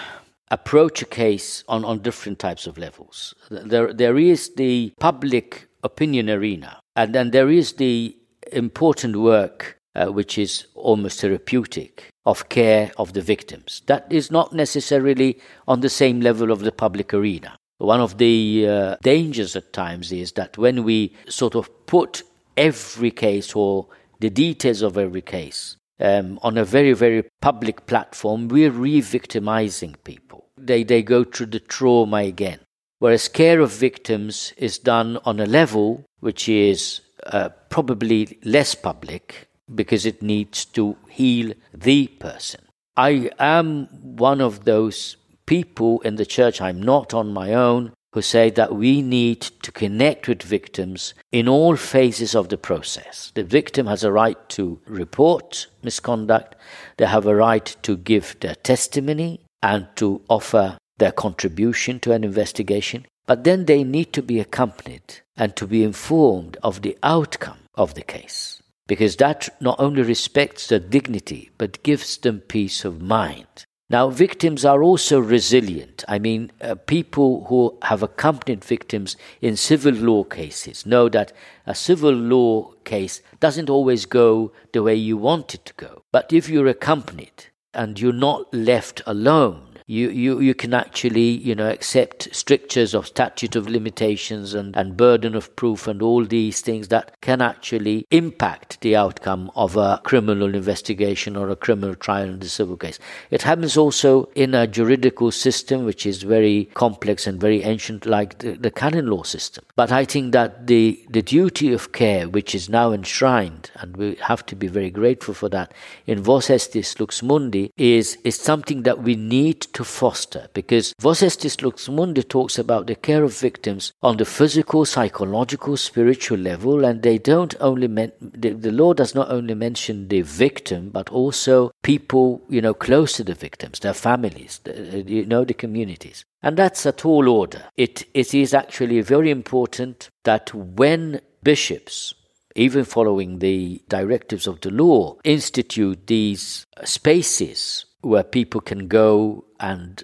approach 0.51 1.01
a 1.01 1.05
case 1.05 1.63
on, 1.67 1.84
on 1.84 2.00
different 2.00 2.38
types 2.38 2.67
of 2.67 2.77
levels. 2.77 3.34
There, 3.50 3.91
there 3.93 4.17
is 4.17 4.53
the 4.55 4.93
public 5.00 5.67
opinion 5.84 6.29
arena, 6.29 6.79
and 6.96 7.15
then 7.15 7.31
there 7.31 7.50
is 7.50 7.74
the 7.74 8.15
important 8.51 9.15
work 9.15 9.79
uh, 9.96 10.08
which 10.08 10.38
is 10.38 10.67
almost 10.75 11.22
therapeutic 11.22 12.10
of 12.25 12.50
care 12.50 12.91
of 12.98 13.13
the 13.13 13.22
victims. 13.22 13.81
That 13.88 14.08
is 14.12 14.31
not 14.31 14.53
necessarily 14.53 15.39
on 15.67 15.81
the 15.81 15.89
same 15.89 16.22
level 16.22 16.51
of 16.51 16.62
the 16.62 16.72
public 16.72 17.13
arena. 17.13 17.58
One 17.77 18.00
of 18.00 18.17
the 18.17 18.67
uh, 18.67 18.96
dangers 19.01 19.55
at 19.55 19.74
times 19.74 20.12
is 20.12 20.33
that 20.33 20.57
when 20.57 20.83
we 20.83 21.16
sort 21.27 21.55
of 21.55 21.70
put 21.87 22.24
every 22.55 23.11
case 23.11 23.55
or 23.55 23.87
the 24.20 24.29
details 24.29 24.83
of 24.83 24.98
every 24.98 25.22
case 25.22 25.77
um, 26.01 26.40
on 26.42 26.57
a 26.57 26.66
very, 26.66 26.94
very 26.94 27.24
public 27.42 27.85
platform, 27.85 28.48
we're 28.48 28.72
re 28.72 29.01
victimizing 29.01 29.96
people. 30.03 30.48
They, 30.57 30.83
they 30.83 31.03
go 31.03 31.24
through 31.24 31.48
the 31.48 31.59
trauma 31.59 32.18
again. 32.18 32.59
Whereas 33.00 33.27
care 33.27 33.61
of 33.61 33.72
victims 33.72 34.53
is 34.57 34.77
done 34.77 35.18
on 35.25 35.40
a 35.40 35.46
level 35.46 36.05
which 36.20 36.48
is 36.48 37.01
uh, 37.25 37.50
probably 37.70 38.37
less 38.44 38.75
public 38.75 39.48
because 39.74 40.05
it 40.05 40.22
needs 40.22 40.66
to 40.66 40.98
heal 41.09 41.53
the 41.74 42.07
person. 42.07 42.61
I 42.98 43.31
am 43.40 43.87
one 44.18 44.42
of 44.42 44.66
those 44.66 45.18
people 45.46 46.01
in 46.01 46.16
the 46.16 46.25
church, 46.25 46.61
I'm 46.61 46.81
not 46.81 47.14
on 47.14 47.33
my 47.33 47.53
own, 47.53 47.94
who 48.14 48.22
say 48.22 48.50
that 48.50 48.76
we 48.76 49.02
need 49.02 49.42
to 49.42 49.72
connect 49.72 50.28
with 50.28 50.42
victims 50.42 51.14
in 51.32 51.48
all 51.48 51.76
phases 51.76 52.36
of 52.36 52.50
the 52.50 52.58
process. 52.58 53.32
The 53.36 53.44
victim 53.44 53.88
has 53.88 54.04
a 54.04 54.12
right 54.12 54.38
to 54.50 54.82
report 54.86 55.68
misconduct, 55.82 56.56
they 56.98 57.06
have 57.06 57.26
a 57.26 57.36
right 57.36 57.66
to 57.84 57.96
give 57.96 58.38
their 58.42 58.56
testimony 58.56 59.40
and 59.64 59.88
to 59.96 60.22
offer 60.28 60.78
their 60.98 61.12
contribution 61.12 62.00
to 62.02 62.12
an 62.12 62.24
investigation, 62.24 63.06
but 63.26 63.44
then 63.44 63.66
they 63.66 63.84
need 63.84 64.12
to 64.14 64.22
be 64.22 64.40
accompanied 64.40 65.22
and 65.38 65.56
to 65.56 65.66
be 65.66 65.84
informed 65.84 66.58
of 66.64 66.82
the 66.82 66.98
outcome 67.02 67.60
of 67.76 67.94
the 67.94 68.04
case. 68.04 68.62
Because 68.88 69.16
that 69.18 69.48
not 69.62 69.80
only 69.80 70.02
respects 70.02 70.68
their 70.68 70.80
dignity, 70.80 71.50
but 71.58 71.82
gives 71.84 72.18
them 72.18 72.42
peace 72.42 72.84
of 72.84 73.02
mind. 73.02 73.66
Now, 73.92 74.10
victims 74.10 74.64
are 74.64 74.82
also 74.82 75.20
resilient. 75.20 76.06
I 76.08 76.18
mean, 76.18 76.54
uh, 76.62 76.75
people 76.75 77.44
who 77.50 77.77
have 77.82 78.01
accompanied 78.01 78.64
victims 78.64 79.18
in 79.42 79.58
civil 79.58 79.94
law 79.94 80.24
cases 80.24 80.86
know 80.86 81.10
that 81.10 81.34
a 81.68 81.75
civil 81.75 82.14
law 82.14 82.72
case 82.86 83.22
doesn't 83.42 83.70
always 83.70 84.06
go 84.06 84.54
the 84.72 84.82
way 84.82 84.96
you 84.96 85.18
want 85.18 85.54
it 85.54 85.66
to 85.66 85.74
go. 85.74 86.04
But 86.14 86.32
if 86.32 86.48
you're 86.48 86.68
accompanied 86.68 87.48
and 87.74 88.00
you're 88.00 88.14
not 88.14 88.54
left 88.54 89.01
alone, 89.06 89.71
you, 89.92 90.10
you, 90.10 90.40
you 90.40 90.54
can 90.54 90.74
actually, 90.74 91.32
you 91.32 91.54
know, 91.54 91.70
accept 91.70 92.34
strictures 92.34 92.94
of 92.94 93.06
statute 93.06 93.58
of 93.58 93.68
limitations 93.68 94.54
and, 94.54 94.74
and 94.77 94.96
burden 94.96 95.36
of 95.36 95.54
proof 95.58 95.86
and 95.86 96.01
all 96.01 96.24
these 96.24 96.62
things 96.62 96.88
that 96.88 97.20
can 97.20 97.42
actually 97.42 98.08
impact 98.10 98.80
the 98.80 98.96
outcome 98.96 99.51
of 99.54 99.75
a 99.75 100.00
criminal 100.06 100.56
investigation 100.56 101.36
or 101.36 101.50
a 101.50 101.58
criminal 101.58 101.94
trial 101.94 102.30
in 102.30 102.40
the 102.40 102.48
civil 102.48 102.77
case. 102.77 103.00
It 103.32 103.42
happens 103.42 103.75
also 103.75 104.30
in 104.34 104.56
a 104.56 104.66
juridical 104.66 105.30
system 105.30 105.84
which 105.84 106.06
is 106.06 106.24
very 106.24 106.70
complex 106.74 107.27
and 107.27 107.38
very 107.38 107.62
ancient, 107.64 108.06
like 108.06 108.40
the, 108.40 108.54
the 108.54 108.72
canon 108.72 109.08
law 109.08 109.24
system. 109.24 109.66
But 109.75 109.92
I 109.92 110.06
think 110.06 110.32
that 110.32 110.68
the, 110.68 111.06
the 111.10 111.22
duty 111.22 111.74
of 111.74 111.92
care, 111.92 112.30
which 112.30 112.56
is 112.56 112.70
now 112.70 112.94
enshrined, 112.94 113.72
and 113.75 113.98
we 113.98 114.16
have 114.22 114.46
to 114.46 114.56
be 114.56 114.68
very 114.68 114.90
grateful 114.90 115.34
for 115.34 115.50
that, 115.50 115.74
in 116.08 116.24
Vos 116.24 116.48
Estis 116.48 116.98
Lux 116.98 117.22
Mundi, 117.22 117.74
is, 117.75 118.18
is 118.24 118.38
something 118.38 118.84
that 118.84 119.04
we 119.04 119.18
need 119.18 119.60
to 119.74 119.80
to 119.81 119.85
foster 119.85 120.48
because 120.53 120.94
Vos 121.00 121.22
Estis 121.22 121.61
Lux 121.63 121.89
Mundi 121.89 122.22
talks 122.22 122.59
about 122.59 122.85
the 122.85 122.96
care 122.96 123.24
of 123.24 123.37
victims 123.37 123.94
on 124.03 124.17
the 124.17 124.25
physical, 124.25 124.85
psychological, 124.85 125.75
spiritual 125.75 126.37
level, 126.37 126.85
and 126.85 127.01
they 127.01 127.17
don't 127.17 127.55
only 127.59 127.87
men- 127.87 128.11
the, 128.22 128.50
the 128.51 128.72
law 128.72 128.94
does 128.94 129.15
not 129.15 129.31
only 129.31 129.55
mention 129.55 130.07
the 130.07 130.22
victim 130.22 130.89
but 130.89 131.09
also 131.09 131.72
people 131.81 132.41
you 132.48 132.61
know 132.61 132.75
close 132.75 133.13
to 133.13 133.24
the 133.24 133.33
victims, 133.33 133.79
their 133.79 133.94
families, 133.94 134.59
the, 134.65 135.03
you 135.07 135.25
know 135.25 135.44
the 135.44 135.55
communities. 135.55 136.24
And 136.44 136.57
that's 136.57 136.85
a 136.85 136.91
tall 136.91 137.27
order. 137.27 137.63
It, 137.77 138.05
it 138.13 138.33
is 138.33 138.53
actually 138.53 139.01
very 139.01 139.29
important 139.29 140.09
that 140.24 140.53
when 140.53 141.22
bishops 141.44 142.13
even 142.55 142.83
following 142.83 143.39
the 143.39 143.81
directives 143.87 144.46
of 144.46 144.59
the 144.61 144.70
law, 144.70 145.17
institute 145.24 146.05
these 146.07 146.65
spaces 146.83 147.85
where 148.01 148.24
people 148.24 148.61
can 148.61 148.87
go 148.87 149.46
and 149.59 150.03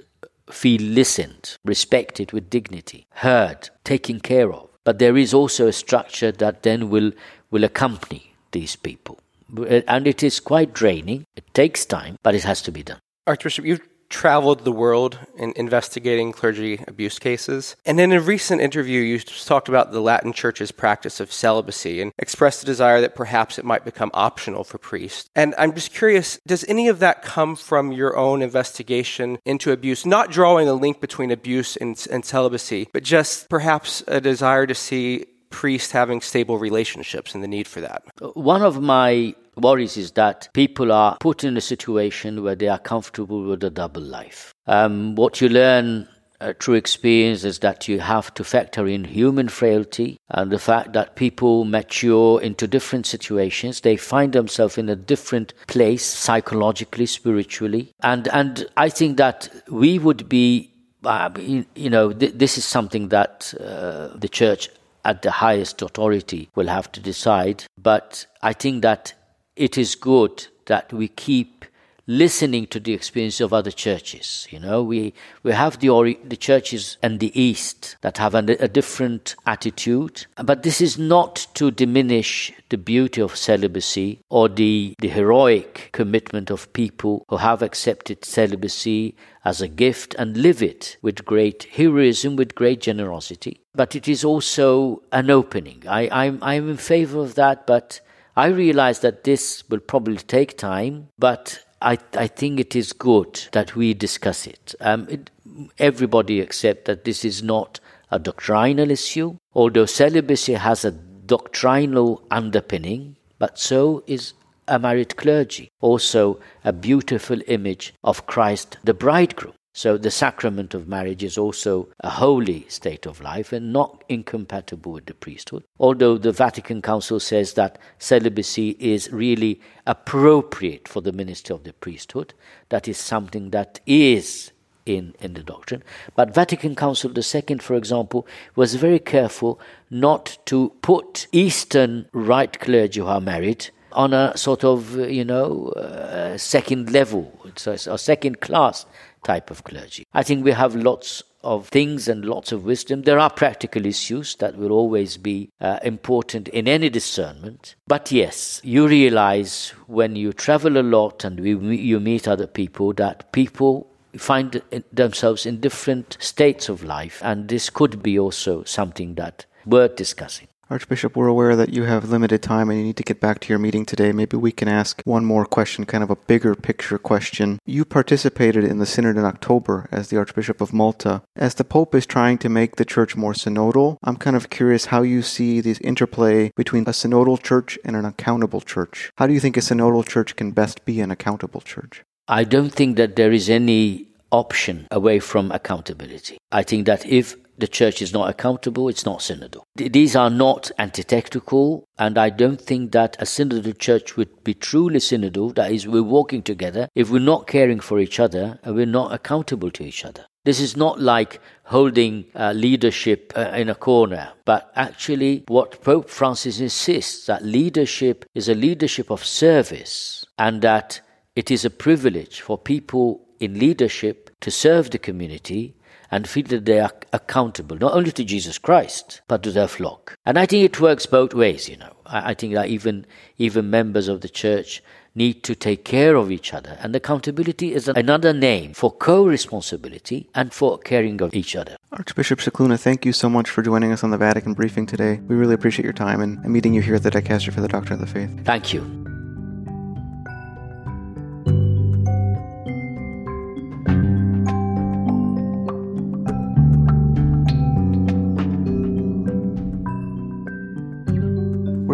feel 0.49 0.81
listened, 0.81 1.57
respected 1.65 2.31
with 2.31 2.49
dignity, 2.49 3.07
heard, 3.15 3.69
taken 3.83 4.19
care 4.19 4.51
of. 4.53 4.69
But 4.83 4.99
there 4.99 5.17
is 5.17 5.33
also 5.33 5.67
a 5.67 5.73
structure 5.73 6.31
that 6.31 6.63
then 6.63 6.89
will, 6.89 7.11
will 7.51 7.63
accompany 7.63 8.33
these 8.51 8.75
people. 8.75 9.19
Uh, 9.57 9.81
and 9.87 10.07
it 10.07 10.23
is 10.23 10.39
quite 10.39 10.73
draining. 10.73 11.25
It 11.35 11.53
takes 11.53 11.85
time, 11.85 12.17
but 12.23 12.35
it 12.35 12.43
has 12.43 12.61
to 12.63 12.71
be 12.71 12.83
done. 12.83 12.99
Archbishop, 13.25 13.65
you've 13.65 13.81
traveled 14.09 14.63
the 14.63 14.71
world 14.71 15.19
in 15.37 15.53
investigating 15.55 16.31
clergy 16.31 16.83
abuse 16.87 17.19
cases. 17.19 17.75
And 17.85 17.99
in 17.99 18.11
a 18.11 18.21
recent 18.21 18.61
interview, 18.61 19.01
you 19.01 19.19
talked 19.19 19.69
about 19.69 19.91
the 19.91 19.99
Latin 19.99 20.33
Church's 20.33 20.71
practice 20.71 21.19
of 21.19 21.31
celibacy 21.31 22.01
and 22.01 22.13
expressed 22.17 22.63
a 22.63 22.65
desire 22.65 23.01
that 23.01 23.15
perhaps 23.15 23.59
it 23.59 23.65
might 23.65 23.85
become 23.85 24.11
optional 24.13 24.63
for 24.63 24.77
priests. 24.77 25.29
And 25.35 25.53
I'm 25.57 25.73
just 25.73 25.93
curious 25.93 26.39
does 26.47 26.65
any 26.67 26.87
of 26.87 26.99
that 26.99 27.21
come 27.21 27.55
from 27.55 27.91
your 27.91 28.17
own 28.17 28.41
investigation 28.41 29.39
into 29.45 29.71
abuse, 29.71 30.05
not 30.05 30.31
drawing 30.31 30.67
a 30.67 30.73
link 30.73 31.01
between 31.01 31.31
abuse 31.31 31.75
and, 31.75 32.05
and 32.11 32.23
celibacy, 32.23 32.87
but 32.93 33.03
just 33.03 33.49
perhaps 33.49 34.03
a 34.07 34.21
desire 34.21 34.65
to 34.67 34.75
see 34.75 35.25
priests 35.49 35.91
having 35.91 36.21
stable 36.21 36.57
relationships 36.57 37.33
and 37.33 37.43
the 37.43 37.47
need 37.47 37.67
for 37.67 37.81
that? 37.81 38.03
One 38.33 38.61
of 38.61 38.81
my 38.81 39.35
worries 39.57 39.97
is 39.97 40.11
that 40.11 40.49
people 40.53 40.91
are 40.91 41.17
put 41.19 41.43
in 41.43 41.57
a 41.57 41.61
situation 41.61 42.43
where 42.43 42.55
they 42.55 42.67
are 42.67 42.79
comfortable 42.79 43.43
with 43.43 43.63
a 43.63 43.69
double 43.69 44.01
life. 44.01 44.53
Um, 44.67 45.15
what 45.15 45.41
you 45.41 45.49
learn 45.49 46.07
uh, 46.39 46.53
through 46.59 46.75
experience 46.75 47.43
is 47.43 47.59
that 47.59 47.87
you 47.87 47.99
have 47.99 48.33
to 48.35 48.43
factor 48.43 48.87
in 48.87 49.03
human 49.03 49.49
frailty 49.49 50.19
and 50.29 50.51
the 50.51 50.59
fact 50.59 50.93
that 50.93 51.15
people 51.15 51.65
mature 51.65 52.39
into 52.41 52.67
different 52.67 53.05
situations. 53.05 53.81
They 53.81 53.97
find 53.97 54.33
themselves 54.33 54.77
in 54.77 54.89
a 54.89 54.95
different 54.95 55.53
place 55.67 56.05
psychologically, 56.05 57.07
spiritually. 57.07 57.91
And, 58.01 58.27
and 58.27 58.67
I 58.77 58.89
think 58.89 59.17
that 59.17 59.49
we 59.69 59.97
would 59.97 60.29
be, 60.29 60.71
uh, 61.03 61.31
you 61.37 61.89
know, 61.89 62.13
th- 62.13 62.33
this 62.35 62.57
is 62.57 62.65
something 62.65 63.09
that 63.09 63.53
uh, 63.59 64.09
the 64.15 64.29
church 64.29 64.69
at 65.05 65.21
the 65.21 65.31
highest 65.31 65.81
authority 65.81 66.49
will 66.53 66.67
have 66.67 66.91
to 66.91 66.99
decide. 66.99 67.63
But 67.81 68.27
I 68.43 68.53
think 68.53 68.81
that 68.81 69.13
it 69.57 69.77
is 69.77 69.95
good 69.95 70.47
that 70.65 70.93
we 70.93 71.07
keep 71.07 71.65
listening 72.09 72.65
to 72.65 72.79
the 72.79 72.93
experience 72.93 73.41
of 73.41 73.51
other 73.51 73.71
churches. 73.71 74.47
You 74.49 74.59
know, 74.59 74.81
we, 74.81 75.13
we 75.43 75.51
have 75.51 75.79
the, 75.79 76.17
the 76.23 76.37
churches 76.37 76.97
in 77.03 77.17
the 77.17 77.37
East 77.39 77.97
that 78.01 78.17
have 78.17 78.33
a, 78.33 78.39
a 78.61 78.69
different 78.69 79.35
attitude, 79.45 80.25
but 80.37 80.63
this 80.63 80.79
is 80.79 80.97
not 80.97 81.47
to 81.55 81.69
diminish 81.69 82.53
the 82.69 82.77
beauty 82.77 83.21
of 83.21 83.35
celibacy 83.35 84.21
or 84.29 84.47
the, 84.47 84.95
the 84.99 85.09
heroic 85.09 85.89
commitment 85.91 86.49
of 86.49 86.71
people 86.71 87.25
who 87.27 87.37
have 87.37 87.61
accepted 87.61 88.23
celibacy 88.23 89.13
as 89.43 89.61
a 89.61 89.67
gift 89.67 90.15
and 90.17 90.37
live 90.37 90.63
it 90.63 90.97
with 91.01 91.25
great 91.25 91.63
heroism, 91.73 92.37
with 92.37 92.55
great 92.55 92.79
generosity. 92.79 93.59
But 93.75 93.95
it 93.95 94.07
is 94.07 94.23
also 94.23 95.03
an 95.11 95.29
opening. 95.29 95.83
I, 95.87 96.09
I'm, 96.09 96.39
I'm 96.41 96.69
in 96.69 96.77
favor 96.77 97.19
of 97.19 97.35
that, 97.35 97.67
but 97.67 97.99
I 98.37 98.49
realize 98.49 98.99
that 98.99 99.23
this 99.23 99.63
will 99.67 99.79
probably 99.79 100.17
take 100.17 100.59
time, 100.59 101.07
but 101.17 101.65
I, 101.81 101.97
I 102.13 102.27
think 102.27 102.59
it 102.59 102.75
is 102.75 102.93
good 102.93 103.47
that 103.51 103.75
we 103.75 103.95
discuss 103.95 104.45
it. 104.45 104.75
Um, 104.79 105.07
it. 105.09 105.31
Everybody 105.79 106.39
accept 106.39 106.85
that 106.85 107.03
this 107.03 107.25
is 107.25 107.41
not 107.41 107.79
a 108.11 108.19
doctrinal 108.19 108.91
issue, 108.91 109.37
although 109.55 109.87
celibacy 109.87 110.53
has 110.53 110.85
a 110.85 110.91
doctrinal 110.91 112.21
underpinning, 112.29 113.17
but 113.39 113.57
so 113.57 114.03
is 114.05 114.33
a 114.67 114.77
married 114.77 115.17
clergy, 115.17 115.71
also 115.81 116.39
a 116.63 116.71
beautiful 116.71 117.39
image 117.47 117.95
of 118.03 118.27
Christ 118.27 118.77
the 118.83 118.93
bridegroom. 118.93 119.53
So 119.77 119.95
the 119.95 120.09
sacrament 120.09 120.73
of 120.73 120.87
marriage 120.87 121.23
is 121.23 121.37
also 121.37 121.89
a 121.99 122.09
holy 122.09 122.65
state 122.67 123.05
of 123.05 123.21
life 123.21 123.53
and 123.53 123.71
not 123.71 124.03
incompatible 124.09 124.93
with 124.93 125.05
the 125.05 125.13
priesthood. 125.13 125.65
Although 125.79 126.17
the 126.17 126.31
Vatican 126.31 126.81
Council 126.81 127.19
says 127.19 127.53
that 127.53 127.77
celibacy 127.99 128.75
is 128.79 129.13
really 129.13 129.61
appropriate 129.85 130.87
for 130.87 131.01
the 131.01 131.11
ministry 131.11 131.53
of 131.53 131.63
the 131.63 131.73
priesthood, 131.73 132.33
that 132.69 132.87
is 132.87 132.97
something 132.97 133.51
that 133.51 133.79
is 133.85 134.51
in, 134.87 135.13
in 135.19 135.35
the 135.35 135.43
doctrine. 135.43 135.83
But 136.15 136.33
Vatican 136.33 136.75
Council 136.75 137.11
II, 137.15 137.59
for 137.59 137.75
example, 137.75 138.25
was 138.55 138.73
very 138.73 138.97
careful 138.97 139.59
not 139.91 140.39
to 140.47 140.69
put 140.81 141.27
Eastern 141.31 142.09
Rite 142.13 142.59
clergy 142.59 142.99
who 142.99 143.05
are 143.05 143.21
married 143.21 143.69
on 143.91 144.13
a 144.13 144.35
sort 144.35 144.63
of, 144.63 144.97
you 144.97 145.23
know, 145.23 145.67
uh, 145.69 146.35
second 146.37 146.91
level, 146.91 147.31
a 147.65 147.97
second 147.97 148.41
class 148.41 148.87
type 149.23 149.51
of 149.51 149.63
clergy. 149.63 150.05
I 150.13 150.23
think 150.23 150.43
we 150.43 150.51
have 150.51 150.75
lots 150.75 151.23
of 151.43 151.69
things 151.69 152.07
and 152.07 152.25
lots 152.25 152.51
of 152.51 152.65
wisdom. 152.65 153.03
There 153.03 153.19
are 153.19 153.29
practical 153.29 153.85
issues 153.85 154.35
that 154.35 154.57
will 154.57 154.71
always 154.71 155.17
be 155.17 155.49
uh, 155.61 155.79
important 155.83 156.47
in 156.49 156.67
any 156.67 156.89
discernment. 156.89 157.75
But 157.87 158.11
yes, 158.11 158.59
you 158.63 158.87
realize 158.87 159.69
when 159.87 160.15
you 160.15 160.33
travel 160.33 160.77
a 160.77 160.83
lot 160.83 161.23
and 161.23 161.39
we, 161.39 161.77
you 161.77 161.99
meet 161.99 162.27
other 162.27 162.47
people 162.47 162.93
that 162.93 163.31
people 163.31 163.87
find 164.17 164.61
themselves 164.91 165.45
in 165.45 165.59
different 165.59 166.17
states 166.19 166.69
of 166.69 166.83
life, 166.83 167.21
and 167.23 167.47
this 167.47 167.69
could 167.69 168.01
be 168.01 168.17
also 168.17 168.63
something 168.63 169.15
that 169.15 169.45
worth 169.65 169.95
discussing. 169.95 170.47
Archbishop, 170.69 171.15
we're 171.15 171.27
aware 171.27 171.55
that 171.55 171.73
you 171.73 171.83
have 171.83 172.09
limited 172.09 172.43
time 172.43 172.69
and 172.69 172.77
you 172.77 172.85
need 172.85 172.97
to 172.97 173.03
get 173.03 173.21
back 173.21 173.39
to 173.39 173.49
your 173.49 173.57
meeting 173.57 173.85
today. 173.85 174.11
Maybe 174.11 174.35
we 174.35 174.51
can 174.51 174.67
ask 174.67 175.01
one 175.05 175.23
more 175.23 175.45
question, 175.45 175.85
kind 175.85 176.03
of 176.03 176.09
a 176.09 176.17
bigger 176.17 176.55
picture 176.55 176.97
question. 176.97 177.59
You 177.65 177.85
participated 177.85 178.65
in 178.65 178.77
the 178.77 178.85
synod 178.85 179.15
in 179.15 179.23
October 179.23 179.87
as 179.93 180.09
the 180.09 180.17
Archbishop 180.17 180.59
of 180.59 180.73
Malta. 180.73 181.21
As 181.37 181.55
the 181.55 181.63
Pope 181.63 181.95
is 181.95 182.05
trying 182.05 182.37
to 182.39 182.49
make 182.49 182.75
the 182.75 182.83
church 182.83 183.15
more 183.15 183.31
synodal, 183.31 183.95
I'm 184.03 184.17
kind 184.17 184.35
of 184.35 184.49
curious 184.49 184.87
how 184.87 185.03
you 185.03 185.21
see 185.21 185.61
this 185.61 185.79
interplay 185.79 186.51
between 186.57 186.83
a 186.83 186.91
synodal 186.91 187.41
church 187.41 187.79
and 187.85 187.95
an 187.95 188.03
accountable 188.03 188.59
church. 188.59 189.09
How 189.17 189.27
do 189.27 189.33
you 189.33 189.39
think 189.39 189.55
a 189.55 189.61
synodal 189.61 190.05
church 190.05 190.35
can 190.35 190.51
best 190.51 190.83
be 190.83 190.99
an 190.99 191.11
accountable 191.11 191.61
church? 191.61 192.03
I 192.27 192.43
don't 192.43 192.73
think 192.73 192.97
that 192.97 193.15
there 193.15 193.31
is 193.31 193.49
any 193.49 194.06
option 194.31 194.87
away 194.91 195.19
from 195.19 195.51
accountability. 195.51 196.37
I 196.51 196.63
think 196.63 196.85
that 196.85 197.05
if 197.05 197.35
the 197.57 197.67
church 197.67 198.01
is 198.01 198.13
not 198.13 198.29
accountable, 198.29 198.87
it's 198.87 199.05
not 199.05 199.19
synodal. 199.19 199.63
These 199.75 200.15
are 200.15 200.29
not 200.29 200.69
antithetical, 200.77 201.85
and 201.97 202.17
I 202.17 202.29
don't 202.29 202.61
think 202.61 202.91
that 202.91 203.17
a 203.19 203.25
synodal 203.25 203.77
church 203.77 204.15
would 204.15 204.43
be 204.43 204.53
truly 204.53 204.99
synodal, 204.99 205.55
that 205.55 205.71
is, 205.71 205.87
we're 205.87 206.03
walking 206.03 206.43
together, 206.43 206.87
if 206.93 207.09
we're 207.09 207.19
not 207.19 207.47
caring 207.47 207.79
for 207.79 207.99
each 207.99 208.19
other 208.19 208.59
and 208.63 208.75
we're 208.75 208.85
not 208.85 209.13
accountable 209.13 209.71
to 209.71 209.83
each 209.83 210.05
other. 210.05 210.25
This 210.45 210.61
is 210.61 210.77
not 210.77 211.01
like 211.01 211.41
holding 211.65 212.25
uh, 212.33 212.53
leadership 212.53 213.33
uh, 213.35 213.51
in 213.55 213.67
a 213.67 213.75
corner, 213.75 214.31
but 214.45 214.71
actually 214.75 215.43
what 215.47 215.83
Pope 215.83 216.09
Francis 216.09 216.61
insists 216.61 217.25
that 217.25 217.43
leadership 217.43 218.23
is 218.33 218.47
a 218.47 218.55
leadership 218.55 219.09
of 219.09 219.25
service 219.25 220.25
and 220.37 220.61
that 220.61 221.01
it 221.35 221.51
is 221.51 221.65
a 221.65 221.69
privilege 221.69 222.39
for 222.39 222.57
people 222.57 223.26
in 223.39 223.59
leadership 223.59 224.31
to 224.41 224.51
serve 224.51 224.91
the 224.91 224.99
community 224.99 225.75
and 226.09 226.27
feel 226.27 226.45
that 226.47 226.65
they 226.65 226.79
are 226.79 226.91
accountable 227.11 227.77
not 227.77 227.93
only 227.93 228.11
to 228.11 228.23
Jesus 228.23 228.57
Christ 228.57 229.21
but 229.27 229.43
to 229.43 229.51
their 229.51 229.67
flock. 229.67 230.17
And 230.25 230.39
I 230.39 230.45
think 230.45 230.63
it 230.63 230.79
works 230.79 231.05
both 231.05 231.33
ways. 231.33 231.67
You 231.69 231.77
know, 231.77 231.93
I, 232.05 232.31
I 232.31 232.33
think 232.33 232.53
that 232.53 232.67
even 232.67 233.05
even 233.37 233.69
members 233.69 234.07
of 234.07 234.21
the 234.21 234.29
church 234.29 234.81
need 235.15 235.43
to 235.43 235.55
take 235.55 235.83
care 235.83 236.15
of 236.15 236.31
each 236.31 236.53
other, 236.53 236.77
and 236.79 236.95
accountability 236.95 237.73
is 237.73 237.87
another 237.87 238.33
name 238.33 238.71
for 238.73 238.91
co-responsibility 238.91 240.29
and 240.35 240.53
for 240.53 240.77
caring 240.77 241.19
of 241.23 241.33
each 241.33 241.55
other. 241.55 241.75
Archbishop 241.91 242.37
Scicluna, 242.37 242.79
thank 242.79 243.03
you 243.03 243.11
so 243.11 243.27
much 243.27 243.49
for 243.49 243.63
joining 243.63 243.91
us 243.91 244.03
on 244.03 244.11
the 244.11 244.17
Vatican 244.17 244.53
briefing 244.53 244.85
today. 244.85 245.19
We 245.27 245.35
really 245.35 245.55
appreciate 245.55 245.85
your 245.85 245.93
time 245.93 246.21
and 246.21 246.43
meeting 246.45 246.75
you 246.75 246.83
here 246.83 246.93
at 246.93 247.01
the 247.01 247.09
Dicastery 247.09 247.51
for 247.51 247.61
the 247.61 247.67
Doctrine 247.67 247.99
of 247.99 248.07
the 248.07 248.13
Faith. 248.13 248.45
Thank 248.45 248.73
you. 248.73 249.16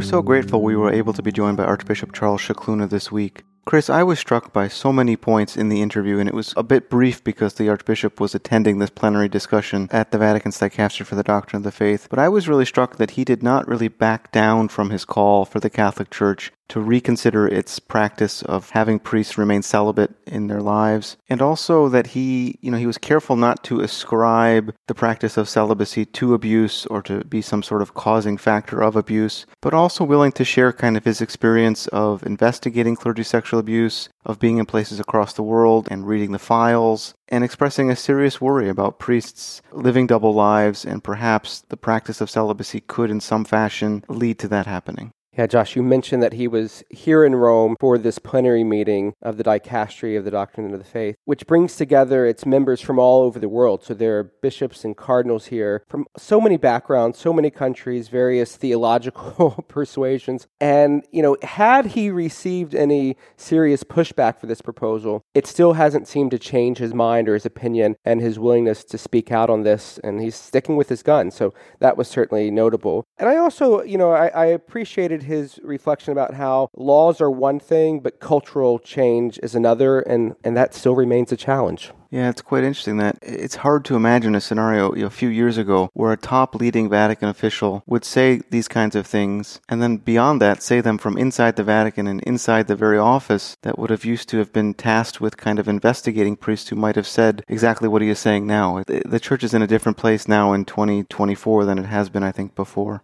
So 0.03 0.21
grateful 0.21 0.61
we 0.61 0.75
were 0.75 0.91
able 0.91 1.13
to 1.13 1.23
be 1.23 1.31
joined 1.31 1.57
by 1.57 1.65
Archbishop 1.65 2.13
Charles 2.13 2.41
Scicluna 2.41 2.89
this 2.89 3.11
week. 3.11 3.43
Chris, 3.65 3.89
I 3.89 4.03
was 4.03 4.19
struck 4.19 4.51
by 4.51 4.67
so 4.67 4.91
many 4.91 5.15
points 5.15 5.55
in 5.55 5.69
the 5.69 5.81
interview, 5.81 6.19
and 6.19 6.27
it 6.27 6.35
was 6.35 6.53
a 6.57 6.63
bit 6.63 6.89
brief 6.89 7.23
because 7.23 7.53
the 7.53 7.69
Archbishop 7.69 8.19
was 8.19 8.35
attending 8.35 8.79
this 8.79 8.89
plenary 8.89 9.29
discussion 9.29 9.87
at 9.89 10.11
the 10.11 10.17
Vatican's 10.17 10.59
Dicastery 10.59 11.05
for 11.05 11.15
the 11.15 11.23
Doctrine 11.23 11.61
of 11.61 11.63
the 11.63 11.71
Faith. 11.71 12.07
But 12.09 12.19
I 12.19 12.27
was 12.27 12.49
really 12.49 12.65
struck 12.65 12.97
that 12.97 13.11
he 13.11 13.23
did 13.23 13.41
not 13.41 13.67
really 13.67 13.87
back 13.87 14.33
down 14.33 14.67
from 14.67 14.89
his 14.89 15.05
call 15.05 15.45
for 15.45 15.61
the 15.61 15.69
Catholic 15.69 16.09
Church 16.09 16.51
to 16.73 16.81
reconsider 16.81 17.47
its 17.47 17.77
practice 17.77 18.41
of 18.41 18.71
having 18.71 18.97
priests 18.97 19.37
remain 19.37 19.61
celibate 19.61 20.09
in 20.25 20.47
their 20.47 20.59
lives 20.59 21.17
and 21.29 21.39
also 21.39 21.87
that 21.87 22.07
he 22.07 22.57
you 22.61 22.71
know 22.71 22.79
he 22.79 22.87
was 22.87 22.97
careful 22.97 23.35
not 23.35 23.63
to 23.63 23.79
ascribe 23.79 24.73
the 24.87 24.95
practice 24.95 25.37
of 25.37 25.47
celibacy 25.47 26.03
to 26.03 26.33
abuse 26.33 26.87
or 26.87 27.03
to 27.03 27.23
be 27.25 27.43
some 27.43 27.61
sort 27.61 27.83
of 27.83 27.93
causing 27.93 28.37
factor 28.37 28.81
of 28.81 28.95
abuse 28.95 29.45
but 29.61 29.71
also 29.71 30.03
willing 30.03 30.31
to 30.31 30.43
share 30.43 30.73
kind 30.73 30.97
of 30.97 31.05
his 31.05 31.21
experience 31.21 31.85
of 31.89 32.25
investigating 32.25 32.95
clergy 32.95 33.21
sexual 33.21 33.59
abuse 33.59 34.09
of 34.25 34.39
being 34.39 34.57
in 34.57 34.65
places 34.65 34.99
across 34.99 35.33
the 35.33 35.43
world 35.43 35.87
and 35.91 36.07
reading 36.07 36.31
the 36.31 36.39
files 36.39 37.13
and 37.29 37.43
expressing 37.43 37.91
a 37.91 37.95
serious 37.95 38.41
worry 38.41 38.67
about 38.67 38.97
priests 38.97 39.61
living 39.71 40.07
double 40.07 40.33
lives 40.33 40.85
and 40.85 41.03
perhaps 41.03 41.61
the 41.69 41.77
practice 41.77 42.19
of 42.19 42.31
celibacy 42.31 42.79
could 42.79 43.11
in 43.11 43.19
some 43.19 43.45
fashion 43.45 44.03
lead 44.07 44.39
to 44.39 44.47
that 44.47 44.65
happening 44.65 45.11
Yeah, 45.35 45.47
Josh, 45.47 45.75
you 45.75 45.81
mentioned 45.81 46.21
that 46.21 46.33
he 46.33 46.47
was 46.47 46.83
here 46.91 47.25
in 47.25 47.35
Rome 47.35 47.75
for 47.79 47.97
this 47.97 48.19
plenary 48.19 48.63
meeting 48.63 49.13
of 49.23 49.37
the 49.37 49.43
Dicastery 49.43 50.15
of 50.15 50.25
the 50.25 50.31
Doctrine 50.31 50.71
of 50.71 50.77
the 50.77 50.85
Faith, 50.85 51.15
which 51.25 51.47
brings 51.47 51.75
together 51.75 52.23
its 52.27 52.45
members 52.45 52.81
from 52.81 52.99
all 52.99 53.23
over 53.23 53.39
the 53.39 53.49
world. 53.49 53.83
So 53.83 53.95
there 53.95 54.19
are 54.19 54.23
bishops 54.23 54.85
and 54.85 54.95
cardinals 54.95 55.47
here 55.47 55.83
from 55.89 56.05
so 56.15 56.39
many 56.39 56.57
backgrounds, 56.57 57.17
so 57.17 57.33
many 57.33 57.49
countries, 57.49 58.09
various 58.09 58.55
theological 58.55 59.65
persuasions. 59.67 60.45
And, 60.61 61.03
you 61.11 61.23
know, 61.23 61.35
had 61.41 61.87
he 61.87 62.11
received 62.11 62.75
any 62.75 63.17
serious 63.35 63.83
pushback 63.83 64.39
for 64.39 64.45
this 64.45 64.61
proposal, 64.61 65.23
it 65.33 65.47
still 65.47 65.73
hasn't 65.73 66.07
seemed 66.07 66.29
to 66.29 66.39
change 66.39 66.77
his 66.77 66.93
mind 66.93 67.27
or 67.27 67.33
his 67.33 67.45
opinion 67.45 67.95
and 68.05 68.21
his 68.21 68.37
willingness 68.37 68.83
to 68.83 68.99
speak 68.99 69.31
out 69.31 69.49
on 69.49 69.63
this. 69.63 69.99
And 70.03 70.21
he's 70.21 70.35
sticking 70.35 70.75
with 70.75 70.89
his 70.89 71.01
gun. 71.01 71.31
So 71.31 71.55
that 71.79 71.97
was 71.97 72.07
certainly 72.07 72.51
notable. 72.51 73.03
And 73.17 73.27
I 73.27 73.37
also, 73.37 73.81
you 73.81 73.97
know, 73.97 74.11
I, 74.11 74.27
I 74.27 74.45
appreciated 74.45 75.22
his 75.23 75.59
reflection 75.63 76.11
about 76.11 76.33
how 76.35 76.69
laws 76.75 77.21
are 77.21 77.31
one 77.31 77.59
thing, 77.59 77.99
but 77.99 78.19
cultural 78.19 78.79
change 78.79 79.39
is 79.41 79.55
another, 79.55 79.99
and, 79.99 80.35
and 80.43 80.55
that 80.57 80.73
still 80.73 80.95
remains 80.95 81.31
a 81.31 81.37
challenge. 81.37 81.91
Yeah, 82.13 82.29
it's 82.29 82.43
quite 82.43 82.63
interesting 82.63 82.97
that 82.97 83.17
it's 83.23 83.55
hard 83.55 83.83
to 83.85 83.95
imagine 83.95 84.35
a 84.35 84.39
scenario 84.39 84.93
you 84.93 85.01
know, 85.01 85.07
a 85.07 85.09
few 85.09 85.29
years 85.29 85.57
ago 85.57 85.89
where 85.93 86.11
a 86.11 86.17
top 86.17 86.53
leading 86.53 86.87
Vatican 86.87 87.27
official 87.27 87.81
would 87.87 88.05
say 88.05 88.41
these 88.51 88.67
kinds 88.67 88.95
of 88.95 89.07
things, 89.07 89.59
and 89.67 89.81
then 89.81 89.97
beyond 89.97 90.39
that, 90.39 90.61
say 90.61 90.79
them 90.79 90.99
from 90.99 91.17
inside 91.17 91.55
the 91.55 91.63
Vatican 91.63 92.05
and 92.05 92.21
inside 92.21 92.67
the 92.67 92.75
very 92.75 92.99
office 92.99 93.57
that 93.63 93.79
would 93.79 93.89
have 93.89 94.05
used 94.05 94.29
to 94.29 94.37
have 94.37 94.53
been 94.53 94.75
tasked 94.75 95.21
with 95.21 95.37
kind 95.37 95.57
of 95.57 95.67
investigating 95.67 96.35
priests 96.35 96.69
who 96.69 96.75
might 96.75 96.95
have 96.95 97.07
said 97.07 97.43
exactly 97.47 97.87
what 97.87 98.03
he 98.03 98.09
is 98.09 98.19
saying 98.19 98.45
now. 98.45 98.83
The 98.85 99.19
church 99.19 99.43
is 99.43 99.55
in 99.55 99.63
a 99.63 99.67
different 99.67 99.97
place 99.97 100.27
now 100.27 100.53
in 100.53 100.65
2024 100.65 101.65
than 101.65 101.79
it 101.79 101.85
has 101.85 102.09
been, 102.09 102.21
I 102.21 102.31
think, 102.31 102.53
before. 102.53 103.03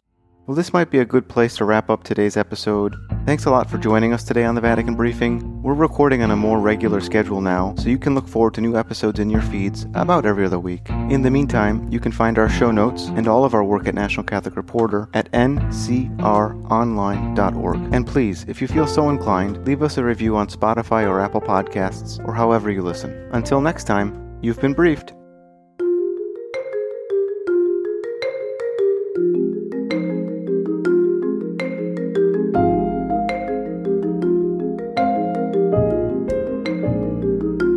Well, 0.49 0.55
this 0.55 0.73
might 0.73 0.89
be 0.89 0.97
a 0.97 1.05
good 1.05 1.29
place 1.29 1.55
to 1.57 1.63
wrap 1.63 1.91
up 1.91 2.03
today's 2.03 2.35
episode. 2.35 2.95
Thanks 3.27 3.45
a 3.45 3.51
lot 3.51 3.69
for 3.69 3.77
joining 3.77 4.13
us 4.13 4.23
today 4.23 4.45
on 4.45 4.55
the 4.55 4.61
Vatican 4.61 4.95
Briefing. 4.95 5.61
We're 5.61 5.75
recording 5.75 6.23
on 6.23 6.31
a 6.31 6.35
more 6.35 6.59
regular 6.59 7.01
schedule 7.01 7.39
now, 7.39 7.75
so 7.77 7.87
you 7.87 7.99
can 7.99 8.15
look 8.15 8.27
forward 8.27 8.55
to 8.55 8.61
new 8.61 8.75
episodes 8.75 9.19
in 9.19 9.29
your 9.29 9.43
feeds 9.43 9.85
about 9.93 10.25
every 10.25 10.43
other 10.43 10.59
week. 10.59 10.89
In 10.89 11.21
the 11.21 11.29
meantime, 11.29 11.87
you 11.91 11.99
can 11.99 12.11
find 12.11 12.39
our 12.39 12.49
show 12.49 12.71
notes 12.71 13.09
and 13.09 13.27
all 13.27 13.45
of 13.45 13.53
our 13.53 13.63
work 13.63 13.87
at 13.87 13.93
National 13.93 14.23
Catholic 14.23 14.55
Reporter 14.55 15.07
at 15.13 15.31
ncronline.org. 15.33 17.93
And 17.93 18.07
please, 18.07 18.43
if 18.47 18.59
you 18.59 18.67
feel 18.67 18.87
so 18.87 19.11
inclined, 19.11 19.63
leave 19.67 19.83
us 19.83 19.99
a 19.99 20.03
review 20.03 20.35
on 20.35 20.47
Spotify 20.47 21.07
or 21.07 21.19
Apple 21.19 21.41
Podcasts 21.41 22.27
or 22.27 22.33
however 22.33 22.71
you 22.71 22.81
listen. 22.81 23.29
Until 23.33 23.61
next 23.61 23.83
time, 23.83 24.39
you've 24.41 24.59
been 24.59 24.73
briefed. 24.73 25.13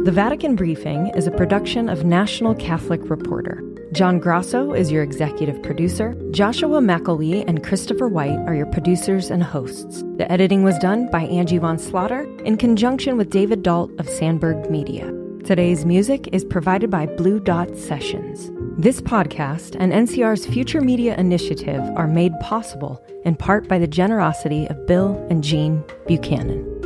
The 0.04 0.10
Vatican 0.10 0.56
Briefing 0.56 1.12
is 1.14 1.28
a 1.28 1.30
production 1.30 1.88
of 1.88 2.04
National 2.04 2.56
Catholic 2.56 3.08
Reporter. 3.08 3.62
John 3.92 4.18
Grasso 4.18 4.72
is 4.72 4.90
your 4.90 5.04
executive 5.04 5.62
producer. 5.62 6.16
Joshua 6.32 6.80
McElwee 6.80 7.44
and 7.46 7.62
Christopher 7.62 8.08
White 8.08 8.40
are 8.48 8.54
your 8.56 8.66
producers 8.66 9.30
and 9.30 9.44
hosts. 9.44 10.02
The 10.16 10.26
editing 10.28 10.64
was 10.64 10.76
done 10.80 11.08
by 11.12 11.22
Angie 11.26 11.58
Von 11.58 11.78
Slaughter 11.78 12.22
in 12.44 12.56
conjunction 12.56 13.16
with 13.16 13.30
David 13.30 13.62
Dalt 13.62 13.92
of 14.00 14.08
Sandberg 14.08 14.68
Media. 14.68 15.06
Today's 15.44 15.86
music 15.86 16.28
is 16.32 16.44
provided 16.44 16.90
by 16.90 17.06
Blue 17.06 17.38
Dot 17.38 17.76
Sessions. 17.76 18.50
This 18.76 19.00
podcast 19.00 19.76
and 19.78 19.92
NCR's 19.92 20.46
Future 20.46 20.80
Media 20.80 21.14
Initiative 21.16 21.80
are 21.94 22.08
made 22.08 22.32
possible 22.40 23.00
in 23.24 23.36
part 23.36 23.68
by 23.68 23.78
the 23.78 23.86
generosity 23.86 24.66
of 24.66 24.84
Bill 24.88 25.24
and 25.30 25.44
Jean 25.44 25.84
Buchanan. 26.08 26.81